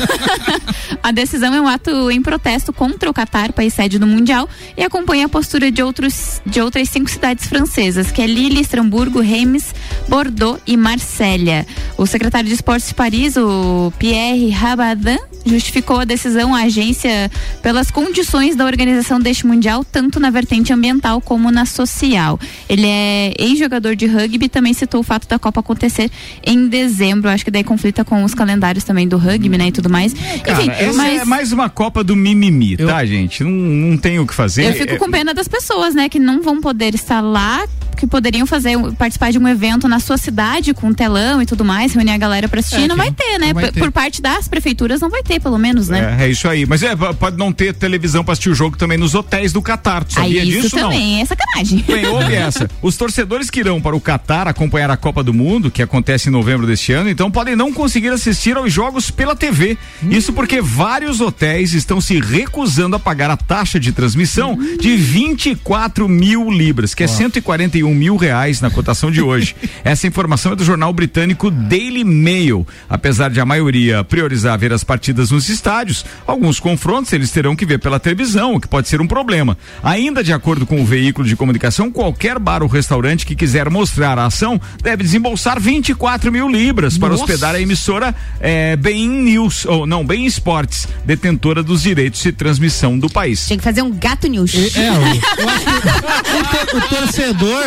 [1.01, 4.47] a decisão é um ato em protesto contra o Catar, país sede do Mundial,
[4.77, 9.19] e acompanha a postura de, outros, de outras cinco cidades francesas, que é Lille, Estrasburgo,
[9.19, 9.73] Reims,
[10.07, 11.65] Bordeaux e Marsella.
[11.97, 17.31] O secretário de Esportes de Paris, o Pierre Rabadin, justificou a decisão à agência
[17.61, 22.39] pelas condições da organização deste mundial, tanto na vertente ambiental como na social.
[22.69, 26.09] Ele é ex-jogador de rugby e também citou o fato da Copa acontecer
[26.45, 27.29] em dezembro.
[27.29, 30.13] Acho que daí conflita com os calendários também do rugby, né, e tudo mais.
[30.13, 33.43] Cara, Enfim, essa mas é mais uma Copa do mimimi, tá, gente?
[33.43, 34.65] Não, não tem o que fazer.
[34.65, 37.63] eu fico É- com pena das pessoas, né, que não vão poder estar lá,
[37.97, 41.93] que poderiam fazer participar de um evento na sua cidade com telão e tudo mais,
[41.93, 43.47] reunir a galera para assistir, É, não vai ter, né?
[43.47, 43.79] não vai Por- ter.
[43.79, 46.17] Por parte das prefeituras não vai ter, pelo menos, né?
[46.19, 46.65] É, é isso aí.
[46.65, 49.61] Mas é, p- pode não ter televisão pra assistir o jogo também nos hotéis do
[49.61, 50.03] Catar.
[50.03, 50.75] Tu Aí sabia isso disso?
[50.75, 51.21] também Não.
[51.21, 51.85] é sacanagem.
[51.87, 52.69] Bem, ouve essa.
[52.81, 56.31] Os torcedores que irão para o Catar acompanhar a Copa do Mundo, que acontece em
[56.31, 59.77] novembro deste ano, então podem não conseguir assistir aos jogos pela TV.
[60.09, 66.07] Isso porque vários hotéis estão se recusando a pagar a taxa de transmissão de 24
[66.09, 69.55] mil libras, que é 141 mil reais na cotação de hoje.
[69.83, 72.67] Essa informação é do jornal britânico Daily Mail.
[72.89, 77.65] Apesar de a maioria priorizar ver as partidas nos estádios, alguns confrontos eles terão que
[77.65, 79.57] ver pela televisão, o que pode ser um problema.
[79.83, 84.17] Ainda de acordo com o veículo de comunicação, qualquer bar ou restaurante que quiser mostrar
[84.19, 87.23] a ação deve desembolsar 24 mil libras para Nossa.
[87.23, 92.97] hospedar a emissora é, Bein News, ou não, Bein Sports, detentora dos direitos de transmissão
[92.97, 93.45] do país.
[93.47, 94.53] Tinha que fazer um gato news.
[94.75, 97.63] É, eu, eu acho que o torcedor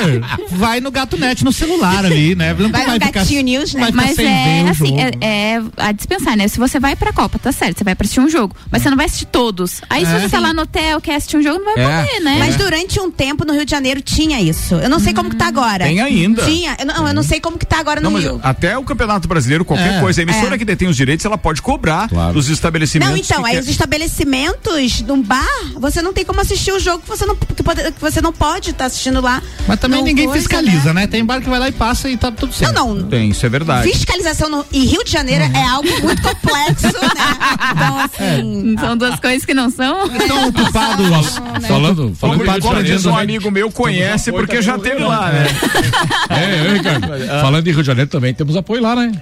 [0.51, 2.55] vai no Gato Net no celular ali, né?
[2.59, 3.81] Não Vai no ficar- Gatinho News, né?
[3.83, 5.11] vai Mas é o assim, é,
[5.57, 6.49] é a dispensar, né?
[6.49, 8.97] Se você vai pra Copa, tá certo, você vai assistir um jogo, mas você não
[8.97, 9.83] vai assistir todos.
[9.91, 10.21] Aí se É.
[10.21, 12.05] você tá lá no hotel, quer assistir um jogo, não vai É.
[12.07, 12.37] poder, né?
[12.39, 14.75] Mas durante um tempo no Rio de Janeiro tinha isso.
[14.77, 15.85] Eu não sei como que tá agora.
[15.85, 16.45] Tem ainda.
[16.45, 16.75] Tinha.
[16.79, 18.41] Eu não, eu não sei como que tá agora no Não, mas Rio.
[18.43, 20.01] até o Campeonato Brasileiro, qualquer É.
[20.01, 20.59] coisa, a emissora É.
[20.59, 23.13] que detém os direitos, ela pode cobrar dos estabelecimentos.
[23.13, 26.79] Não, então, que aí quer- os estabelecimentos num bar, você não tem como assistir o
[26.81, 29.43] jogo que você não, que pode- que você não pode estar assistindo lá.
[29.69, 31.07] Mas também Não ninguém coisa, fiscaliza, né?
[31.07, 32.73] Tem bar que vai lá e passa e tá tudo certo.
[32.75, 33.09] Não, não.
[33.09, 33.91] Tem, isso é verdade.
[33.91, 36.93] Fiscalização no, em Rio de Janeiro é algo muito complexo, né?
[37.75, 38.77] Então, assim.
[38.79, 40.05] São duas coisas que não são.
[40.15, 41.39] Estão ocupados.
[41.67, 44.79] Falando, falando Como, de Rio de como Janeiro diz um amigo meu, conhece porque já
[44.79, 45.47] teve lá, né?
[46.29, 47.07] É, é, Ricardo.
[47.41, 49.13] Falando em Rio de Janeiro também temos apoio lá, né?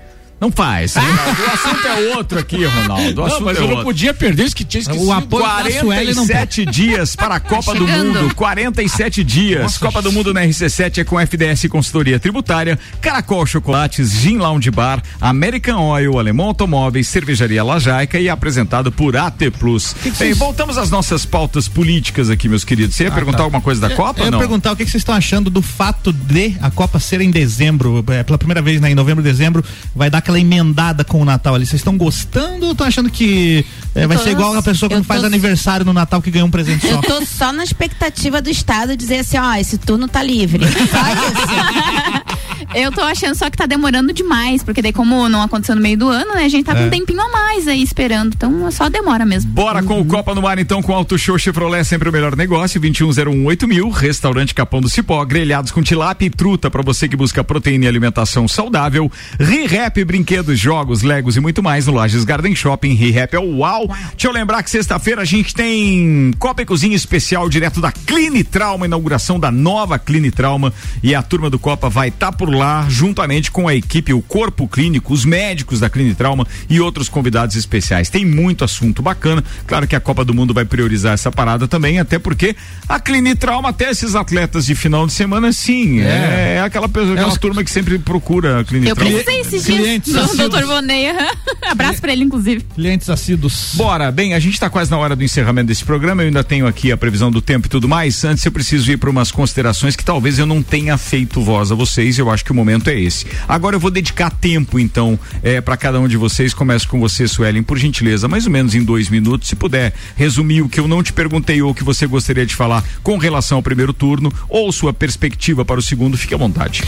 [0.43, 0.97] Não faz.
[0.97, 3.22] O assunto é outro aqui, Ronaldo.
[3.22, 3.84] O Não, mas é eu não outro.
[3.84, 5.07] podia perder isso que tinha esquecido.
[5.07, 7.86] O apoio da Sueli não 47 dias para a Copa do.
[7.86, 8.34] Mundo.
[8.34, 9.78] 47 dias.
[9.78, 15.01] Copa do Mundo na RC7 é com FDS Consultoria Tributária, Caracol Chocolates, Gin Lounge Bar,
[15.20, 19.95] American Oil, Alemão Automóveis, Cervejaria Lajaica e apresentado por AT Plus.
[20.18, 22.97] Bem, voltamos às nossas pautas políticas aqui, meus queridos.
[22.97, 24.22] Você ia perguntar alguma coisa da Copa?
[24.22, 24.40] Eu ia não?
[24.40, 28.05] perguntar o que, que vocês estão achando do fato de a Copa ser em dezembro,
[28.09, 29.64] é, pela primeira vez, né, em novembro, dezembro,
[29.95, 31.66] vai dar aquela emendada com o Natal ali.
[31.66, 33.64] Vocês estão gostando ou estão achando que
[33.95, 36.45] é, vai tô- ser igual a pessoa quando faz tô- aniversário no Natal que ganha
[36.45, 36.95] um presente só?
[36.95, 40.64] Eu tô só na expectativa do Estado dizer assim, ó, esse turno tá livre.
[40.66, 42.41] Só isso.
[42.74, 45.96] Eu tô achando só que tá demorando demais, porque daí como não aconteceu no meio
[45.98, 46.86] do ano, né, a gente tá com É.
[46.86, 49.50] um tempinho a mais aí esperando, então só demora mesmo.
[49.50, 52.80] Bora com o Copa no ar então com Auto Show Chevrolet, sempre o melhor negócio,
[52.80, 57.42] 21018000 mil, restaurante Capão do Cipó, grelhados com tilápia e truta para você que busca
[57.44, 62.94] proteína e alimentação saudável, ReHap, brinquedos, jogos, legos e muito mais no Lages Garden Shopping,
[62.94, 63.86] ReHap é o uau.
[64.12, 68.42] Deixa eu lembrar que sexta-feira a gente tem Copa e Cozinha especial direto da Cline
[68.44, 72.61] Trauma, inauguração da nova Cline Trauma e a turma do Copa vai estar por lá
[72.88, 77.56] juntamente com a equipe, o corpo clínico, os médicos da Cline Trauma e outros convidados
[77.56, 78.08] especiais.
[78.10, 79.42] Tem muito assunto bacana.
[79.66, 82.54] Claro que a Copa do Mundo vai priorizar essa parada também, até porque
[82.88, 87.14] a Cline Trauma até esses atletas de final de semana, sim, é, é aquela pessoa,
[87.14, 89.12] aquela os- turma que sempre procura a Cline Eu Trauma.
[89.12, 90.50] precisei esses dias clientes do assíduos.
[90.60, 90.66] Dr.
[90.66, 91.10] Vonei.
[91.10, 91.26] aham.
[91.70, 92.60] Abraço pra ele, inclusive.
[92.74, 93.72] Clientes assíduos.
[93.74, 96.22] Bora, bem, a gente está quase na hora do encerramento desse programa.
[96.22, 98.24] Eu ainda tenho aqui a previsão do tempo e tudo mais.
[98.24, 101.74] Antes, eu preciso ir para umas considerações que talvez eu não tenha feito voz a
[101.74, 102.18] vocês.
[102.18, 103.26] Eu acho que o momento é esse.
[103.48, 106.55] Agora eu vou dedicar tempo, então, é, para cada um de vocês.
[106.55, 109.48] Começo com você, Suelen, por gentileza, mais ou menos em dois minutos.
[109.48, 112.55] Se puder resumir o que eu não te perguntei ou o que você gostaria de
[112.55, 116.82] falar com relação ao primeiro turno ou sua perspectiva para o segundo, fique à vontade.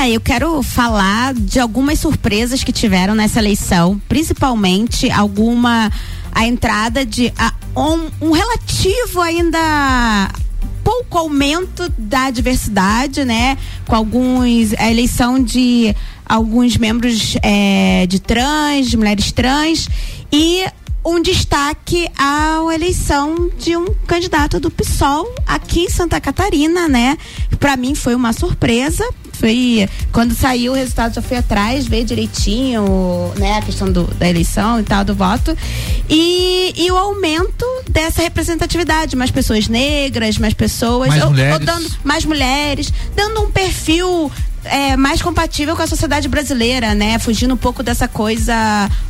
[0.00, 5.90] É, eu quero falar de algumas surpresas que tiveram nessa eleição, principalmente alguma
[6.30, 10.30] a entrada de a- um, um relativo ainda
[10.88, 13.58] pouco aumento da diversidade, né?
[13.86, 19.86] Com alguns a eleição de alguns membros é, de trans, de mulheres trans
[20.32, 20.64] e
[21.04, 27.18] um destaque à eleição de um candidato do PSOL aqui em Santa Catarina, né?
[27.60, 29.06] Para mim foi uma surpresa.
[30.12, 34.80] Quando saiu o resultado já fui atrás, ver direitinho, né, a questão do, da eleição
[34.80, 35.56] e tal do voto.
[36.08, 41.66] E, e o aumento dessa representatividade, mais pessoas negras, mais pessoas, Mais ou- ou mulheres.
[41.66, 44.30] dando mais mulheres, dando um perfil
[44.64, 47.18] é, mais compatível com a sociedade brasileira, né?
[47.18, 48.54] Fugindo um pouco dessa coisa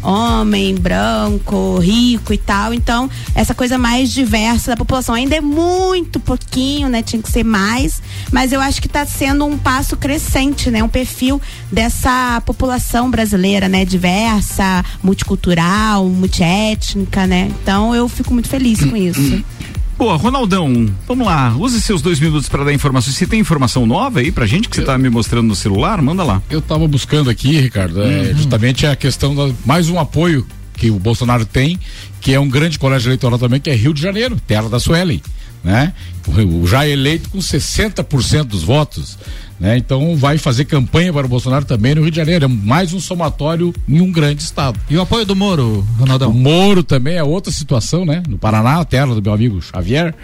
[0.03, 2.75] homem, branco, rico e tal.
[2.75, 5.15] Então, essa coisa mais diversa da população.
[5.15, 7.03] Ainda é muito pouquinho, né?
[7.03, 8.03] Tinha que ser mais.
[8.31, 10.83] Mas eu acho que está sendo um passo crescente, né?
[10.83, 11.41] Um perfil
[11.71, 13.85] dessa população brasileira, né?
[13.85, 17.51] Diversa, multicultural, multiétnica, né?
[17.63, 19.43] Então, eu fico muito feliz com isso.
[19.99, 21.57] Boa, Ronaldão, vamos lá.
[21.57, 23.17] Use seus dois minutos para dar informações.
[23.17, 26.01] Você tem informação nova aí pra gente que você tá me mostrando no celular?
[26.01, 26.41] Manda lá.
[26.49, 31.01] Eu estava buscando aqui, Ricardo, é, justamente a questão da mais um apoio que o
[31.01, 31.81] Bolsonaro tem,
[32.21, 35.21] que é um grande colégio eleitoral também, que é Rio de Janeiro, terra da Suelen,
[35.65, 35.93] né?
[36.29, 39.19] O, o já eleito com 60% dos votos,
[39.61, 39.77] né?
[39.77, 43.01] Então vai fazer campanha para o Bolsonaro também no Rio de Janeiro, é mais um
[43.01, 44.79] somatório em um grande estado.
[44.89, 46.31] E o apoio do Moro, Ronaldão?
[46.31, 48.23] O Moro também é outra situação, né?
[48.29, 50.15] No Paraná, a terra do meu amigo Xavier,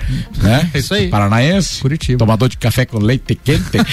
[0.43, 0.71] né?
[0.75, 1.09] É isso aí.
[1.09, 1.81] Paranaense.
[1.81, 2.19] Curitiba.
[2.19, 3.63] Tomador de café com leite quente.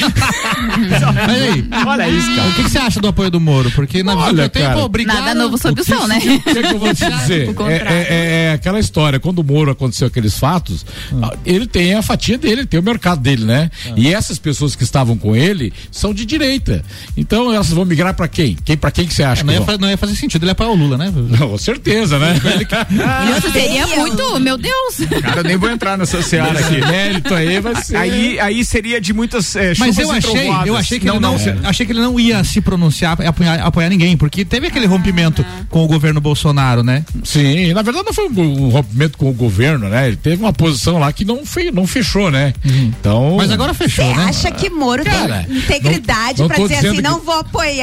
[1.28, 2.50] Aí, Olha isso, cara.
[2.50, 3.72] o que, que você acha do apoio do Moro?
[3.72, 5.16] Porque na Olha, eu tenho, cara, obrigado.
[5.18, 6.18] Nada novo sob o sol, né?
[6.18, 7.50] O que, que eu vou te dizer?
[7.50, 11.20] É, é- é- é aquela história, quando o Moro aconteceu aqueles fatos, Hum.
[11.24, 13.70] ah, ele tem a fatia dele, ele tem o mercado dele, né?
[13.88, 13.94] Ah.
[13.96, 16.84] E essas pessoas que estavam com com ele são de direita.
[17.16, 18.58] Então elas vão migrar para quem?
[18.66, 19.44] Quem para quem que você acha?
[19.44, 21.12] Não que ia, não ia fazer sentido ele apoiar o Lula, né?
[21.16, 22.36] Não, com certeza, né?
[23.38, 24.98] Isso seria muito, meu Deus.
[25.22, 26.82] Cara, eu nem vou entrar nessa seara aqui.
[26.82, 27.96] Mérito aí vai ser.
[27.96, 31.38] Aí, aí seria de muitas é, Mas eu achei, eu achei que, não, ele não,
[31.38, 35.46] não, achei que ele não ia se pronunciar, apoiar, apoiar ninguém, porque teve aquele rompimento
[35.70, 37.06] com o governo Bolsonaro, né?
[37.24, 40.08] Sim, na verdade não foi um, um rompimento com o governo, né?
[40.08, 42.54] Ele teve uma posição lá que não, fe, não fechou, né?
[42.66, 43.36] Então.
[43.38, 44.26] Mas agora fechou, Você né?
[44.26, 47.36] acha que Moro Cara, integridade não- não pra dizer assim, que- não vou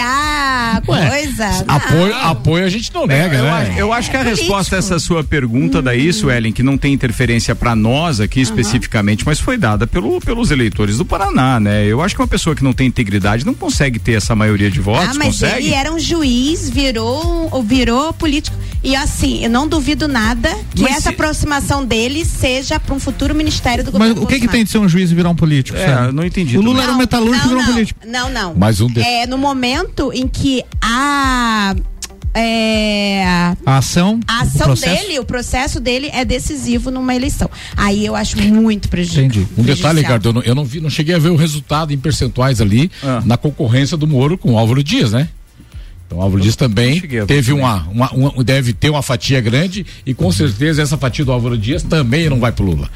[0.02, 1.64] apoiar Ué, coisa?
[1.66, 3.50] Apoio, apoio a gente não nega, eu, né?
[3.50, 4.42] acho- eu acho que a Político.
[4.46, 9.24] resposta a essa sua pergunta daí, Suelen, que não tem interferência para nós aqui especificamente,
[9.24, 11.84] mas foi dada pelo, pelos eleitores do Paraná, né?
[11.86, 14.80] Eu acho que uma pessoa que não tem integridade não consegue ter essa maioria de
[14.80, 15.66] votos, Ah, mas consegue?
[15.66, 18.56] ele era um juiz, virou, ou virou político.
[18.82, 23.00] E assim, eu não duvido nada que Mas essa se- aproximação dele seja para um
[23.00, 24.22] futuro ministério do Mas governo.
[24.22, 25.76] o que que tem de ser um juiz e virar um político?
[25.76, 26.06] É, sabe?
[26.08, 26.84] eu não entendi O Lula também.
[26.84, 28.00] era um metalúrgico não, não, político.
[28.06, 28.54] Não, não.
[28.54, 31.74] Mais um de- É no momento em que a
[32.34, 33.22] é,
[33.66, 35.02] A ação, a o ação processo?
[35.06, 37.50] dele, o processo dele é decisivo numa eleição.
[37.76, 39.24] Aí eu acho muito prejudicial.
[39.26, 39.40] Entendi.
[39.56, 39.94] Um detalhe, prejudicial.
[39.94, 42.90] Ricardo, eu não, eu não vi, não cheguei a ver o resultado em percentuais ali
[43.02, 43.22] Ah.
[43.24, 45.28] na concorrência do Moro com o Álvaro Dias, né?
[46.06, 50.14] Então o Álvaro Dias também teve uma, uma, uma- deve ter uma fatia grande e
[50.14, 52.88] com certeza essa fatia do Álvaro Dias também não vai pro Lula.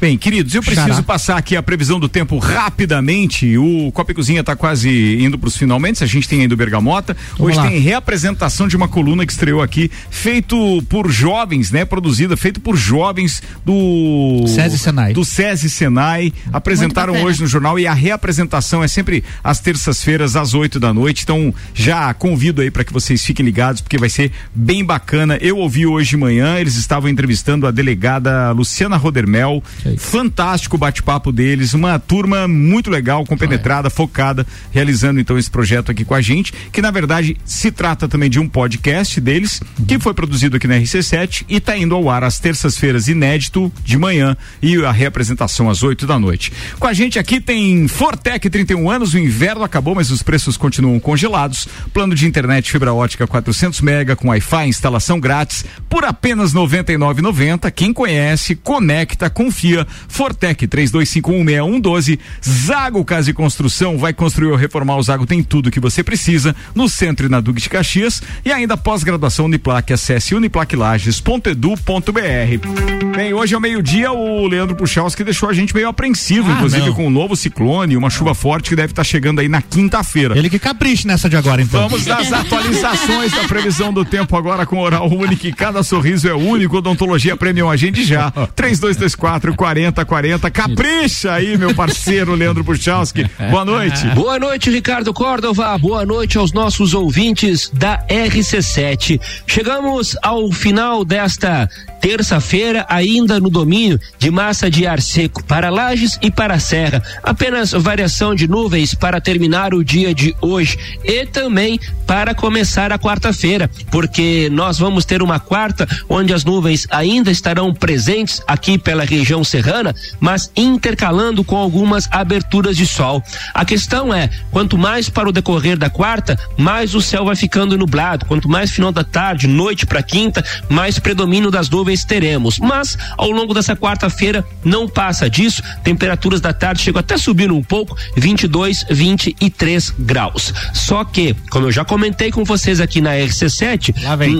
[0.00, 1.02] Bem, queridos, eu preciso Xará.
[1.02, 3.56] passar aqui a previsão do tempo rapidamente.
[3.56, 4.90] O Copa e Cozinha está quase
[5.22, 6.04] indo para os finalmente.
[6.04, 7.16] A gente tem ainda o Bergamota.
[7.32, 7.68] Vamos Hoje lá.
[7.68, 11.84] tem reapresentação de uma coluna que estreou aqui, feito por jovens, né?
[11.84, 15.12] Produzida, feito por jovens do SESI Senai.
[15.12, 16.32] Do SESI Senai.
[16.52, 21.22] Apresentaram hoje no jornal e a reapresentação é sempre às terças-feiras, às 8 da noite.
[21.22, 25.38] Então, já convido aí para que vocês fiquem ligados, porque vai ser bem bacana.
[25.40, 29.62] Eu ouvi hoje de manhã, eles estavam entrevistando a delegada Luciana Rodermel.
[29.96, 36.04] Fantástico o bate-papo deles, uma turma muito legal, compenetrada, focada, realizando então esse projeto aqui
[36.04, 40.14] com a gente, que na verdade se trata também de um podcast deles, que foi
[40.14, 44.76] produzido aqui na RC7 e está indo ao ar às terças-feiras, inédito, de manhã, e
[44.84, 46.52] a reapresentação às 8 da noite.
[46.78, 50.98] Com a gente aqui tem Fortec 31 anos, o inverno acabou, mas os preços continuam
[51.00, 51.68] congelados.
[51.92, 57.70] Plano de internet fibra ótica 400 mega com Wi-Fi, instalação grátis por apenas R$ 99,90.
[57.70, 59.75] Quem conhece, conecta, confia.
[60.08, 62.18] Fortec 32516112.
[62.46, 66.54] Zago Casa e Construção vai construir ou reformar o Zago tem tudo que você precisa
[66.74, 69.92] no centro e na Duque de Caxias e ainda pós-graduação Uniplac.
[69.92, 73.16] Acesse uniplaclages.edu.br.
[73.16, 76.94] Bem, hoje ao meio-dia o Leandro Puchalski deixou a gente meio apreensivo, Ah, inclusive não.
[76.94, 80.36] com um novo ciclone uma chuva forte que deve estar chegando aí na quinta-feira.
[80.38, 81.88] Ele que capriche nessa de agora, então.
[81.88, 85.46] Vamos das atualizações da previsão do tempo agora com Oral Único.
[85.56, 86.76] Cada sorriso é único.
[86.78, 88.30] Odontologia Premium Agende já.
[88.54, 90.48] 3224 4040.
[90.52, 93.28] Capricha aí, meu parceiro Leandro Puchalski.
[93.50, 94.06] Boa noite.
[94.14, 95.76] Boa noite, Ricardo Córdova.
[95.76, 99.20] Boa noite aos nossos ouvintes da RC7.
[99.44, 101.68] Chegamos ao final desta
[102.00, 107.02] terça-feira, ainda no domínio de massa de ar seco para Lages e para a Serra.
[107.22, 112.98] Apenas variação de nuvens para terminar o dia de hoje e também para começar a
[112.98, 119.04] quarta-feira, porque nós vamos ter uma quarta onde as nuvens ainda estarão presentes aqui pela
[119.04, 123.22] região serrana, mas intercalando com algumas aberturas de sol.
[123.52, 127.76] A questão é, quanto mais para o decorrer da quarta, mais o céu vai ficando
[127.76, 128.26] nublado.
[128.26, 132.58] Quanto mais final da tarde, noite para quinta, mais predomínio das nuvens teremos.
[132.58, 135.62] Mas ao longo dessa quarta-feira não passa disso.
[135.82, 140.52] Temperaturas da tarde chegam até subindo um pouco, 22, 23 graus.
[140.72, 143.94] Só que, como eu já comentei com vocês aqui na RC7,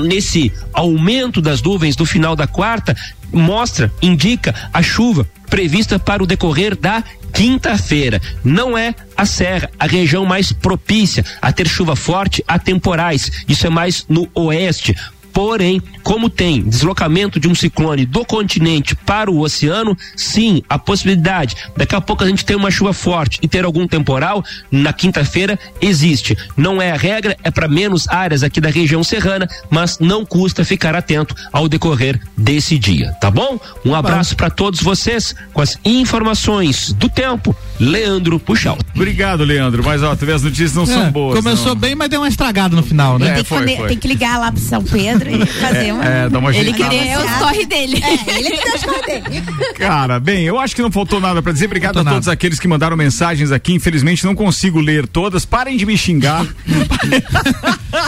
[0.07, 2.97] nesse aumento das nuvens do final da quarta,
[3.33, 8.21] mostra, indica a chuva prevista para o decorrer da quinta-feira.
[8.43, 13.31] Não é a serra, a região mais propícia a ter chuva forte a temporais.
[13.47, 14.95] Isso é mais no oeste.
[15.37, 21.55] Porém, como tem deslocamento de um ciclone do continente para o oceano, sim, a possibilidade.
[21.77, 25.59] Daqui a pouco a gente tem uma chuva forte e ter algum temporal na quinta-feira
[25.79, 26.35] existe.
[26.57, 30.65] Não é a regra, é para menos áreas aqui da região serrana, mas não custa
[30.65, 33.61] ficar atento ao decorrer desse dia, tá bom?
[33.85, 37.55] Um abraço para todos vocês com as informações do tempo.
[37.79, 38.79] Leandro Puxal.
[38.95, 39.85] Obrigado, Leandro.
[39.85, 41.37] Mas ó, tu vê as notícias não são É, boas.
[41.37, 41.77] Começou não.
[41.77, 43.35] bem, mas deu uma estragada no final, né?
[43.35, 46.05] tem, que, cone- tem que ligar lá pro São Pedro e fazer uma.
[46.05, 48.03] É, dá uma Ele queria os corre dele.
[48.03, 49.43] É, ele que deu os corre dele.
[49.77, 51.67] Cara, bem, eu acho que não faltou nada pra dizer.
[51.67, 53.73] Obrigado a todos aqueles que mandaram mensagens aqui.
[53.75, 55.45] Infelizmente não consigo ler todas.
[55.45, 56.47] Parem de me xingar.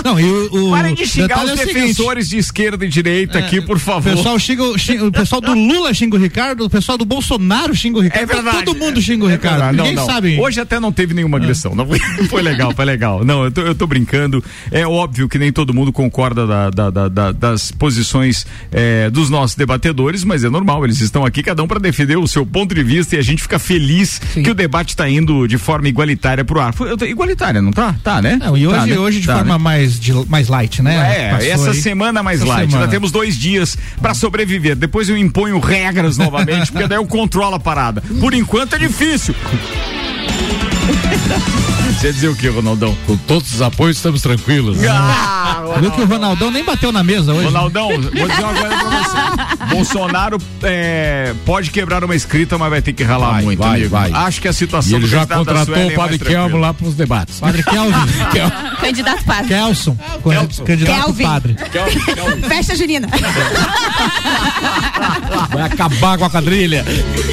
[0.05, 2.89] Não, e o, o Parem de xingar os é o seguinte, defensores de esquerda e
[2.89, 4.15] direita aqui, por O favor.
[4.15, 7.75] pessoal, xinga, o- xinga- o pessoal do Lula xinga o Ricardo, o pessoal do Bolsonaro
[7.75, 8.23] xinga o Ricardo.
[8.31, 8.65] É verdade.
[8.65, 9.63] Todo mundo xinga o Ricardo.
[9.63, 10.05] Ah, não, Ninguém não.
[10.07, 10.39] sabe.
[10.39, 11.75] Hoje até não teve nenhuma agressão.
[11.75, 11.99] Não foi,
[12.29, 13.25] foi legal, foi legal.
[13.25, 14.45] Não, eu tô, eu tô brincando.
[14.71, 19.29] É óbvio que nem todo mundo concorda da- da- da- da- das posições é, dos
[19.31, 20.85] nossos debatedores, mas é normal.
[20.85, 23.43] Eles estão aqui, cada um para defender o seu ponto de vista e a gente
[23.43, 26.73] fica feliz que o debate está indo de forma igualitária pro ar.
[26.75, 27.95] Foi- eu tô- Igualitária, não tá?
[28.05, 28.37] Tá, né?
[28.41, 28.99] Não, e hoje, Tá, né?
[28.99, 29.65] hoje de Tá, forma né?
[29.65, 30.97] mais, de, mais light, né?
[30.97, 31.81] É, Passou essa aí.
[31.81, 32.71] semana mais Essa light.
[32.71, 32.89] semana.
[32.89, 34.77] Temos dois dias pra sobreviver.
[34.77, 38.03] Depois eu imponho regras novamente, porque daí eu controlo a parada.
[38.21, 39.35] Por enquanto é difícil.
[41.99, 42.97] Você ia dizer o que, Ronaldão?
[43.07, 44.79] Com todos os apoios estamos tranquilos.
[44.85, 47.47] Ah, Viu que o Ronaldão nem bateu na mesa hoje.
[47.47, 49.19] Ronaldão, vou dizer uma coisa pra você.
[49.75, 53.59] Bolsonaro é, pode quebrar uma escrita, mas vai ter que ralar Vai, muito.
[53.59, 53.91] vai, amigo.
[53.91, 54.13] vai.
[54.13, 56.61] Acho que a E situação ele do já contratou Sueli o é Padre Kelmo tranquila.
[56.69, 57.41] lá para os debates.
[57.41, 57.93] Padre Kelvin.
[58.81, 59.49] Candidato padre.
[59.49, 59.97] Kelson.
[60.65, 61.25] Candidato Kelvin.
[61.25, 61.57] padre.
[62.49, 63.09] Festa junina.
[65.51, 66.85] Vai acabar com a quadrilha.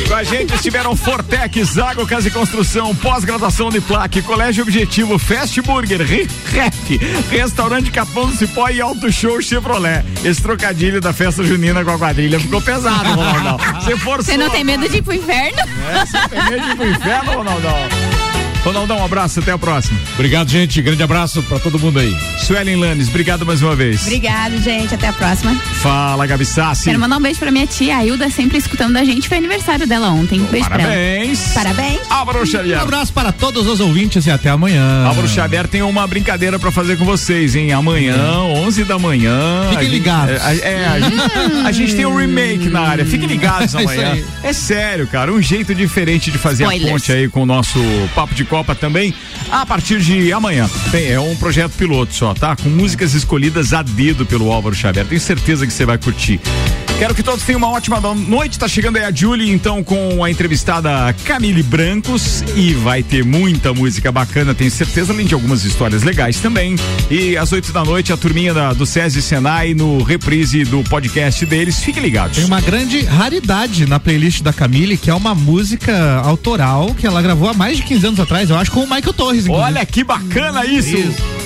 [0.07, 5.61] Com a gente estiveram Fortec, Zago Casa e Construção, pós-graduação de plaque, Colégio Objetivo, Fast
[5.61, 6.99] Burger, Rap,
[7.29, 10.03] Restaurante Capão do Cipó e Auto Show Chevrolet.
[10.23, 13.57] Esse trocadilho da festa junina com a quadrilha ficou pesado, Ronaldão.
[13.81, 14.23] Você forçou.
[14.25, 15.59] Você não tem medo de ir pro inferno?
[15.59, 18.24] É, você tem medo de ir pro inferno, Ronaldão?
[18.65, 19.97] Ronaldão, um abraço, até a próxima.
[20.15, 20.81] Obrigado, gente.
[20.81, 22.15] Grande abraço para todo mundo aí.
[22.39, 24.01] Suelen Lanes, obrigado mais uma vez.
[24.01, 24.93] Obrigado, gente.
[24.95, 25.53] Até a próxima.
[25.81, 26.85] Fala, Gabi Sassi.
[26.85, 29.29] Quero mandar um beijo pra minha tia, a Hilda, sempre escutando a gente.
[29.29, 30.41] Foi aniversário dela ontem.
[30.41, 30.89] Um beijo pra ela.
[30.89, 31.39] Parabéns.
[31.53, 31.99] Parabéns.
[32.09, 32.79] Álvaro Xavier.
[32.79, 35.05] Um abraço para todos os ouvintes e até amanhã.
[35.05, 37.71] Álvaro Xavier tem uma brincadeira pra fazer com vocês, hein?
[37.71, 39.69] Amanhã, 11 da manhã.
[39.71, 40.41] Fiquem ligados.
[40.41, 41.21] É, é, a, gente,
[41.67, 43.05] a gente tem um remake na área.
[43.05, 44.17] Fiquem ligados É amanhã.
[44.43, 45.31] É sério, cara.
[45.31, 46.89] Um jeito diferente de fazer Spoilers.
[46.89, 47.79] a ponte aí com o nosso
[48.15, 49.13] Papo de Copa também.
[49.51, 50.69] A partir de amanhã.
[50.89, 52.55] Tem, é um projeto piloto só, tá?
[52.55, 55.05] Com músicas escolhidas a dedo pelo Álvaro Xavier.
[55.05, 56.39] Tenho certeza que você vai curtir.
[56.97, 58.57] Quero que todos tenham uma ótima noite.
[58.57, 62.41] Tá chegando aí a Julie, então, com a entrevistada Camille Brancos.
[62.55, 66.75] E vai ter muita música bacana, tenho certeza, além de algumas histórias legais também.
[67.11, 71.45] E às oito da noite, a turminha da- do SESI Senai no reprise do podcast
[71.45, 71.83] deles.
[71.83, 72.37] Fiquem ligados.
[72.37, 77.21] Tem uma grande raridade na playlist da Camille, que é uma música autoral que ela
[77.21, 79.45] gravou há mais de 15 anos atrás, eu acho, com o Michael Torres.
[79.45, 79.65] inclusive.
[79.67, 80.95] Olha que bacana isso.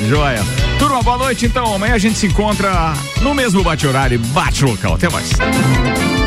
[0.08, 0.44] Joia.
[0.78, 1.74] Turma, boa noite então.
[1.74, 4.94] Amanhã a gente se encontra no mesmo bate-horário e bate local.
[4.94, 5.30] Até mais.
[5.40, 6.19] Thank you.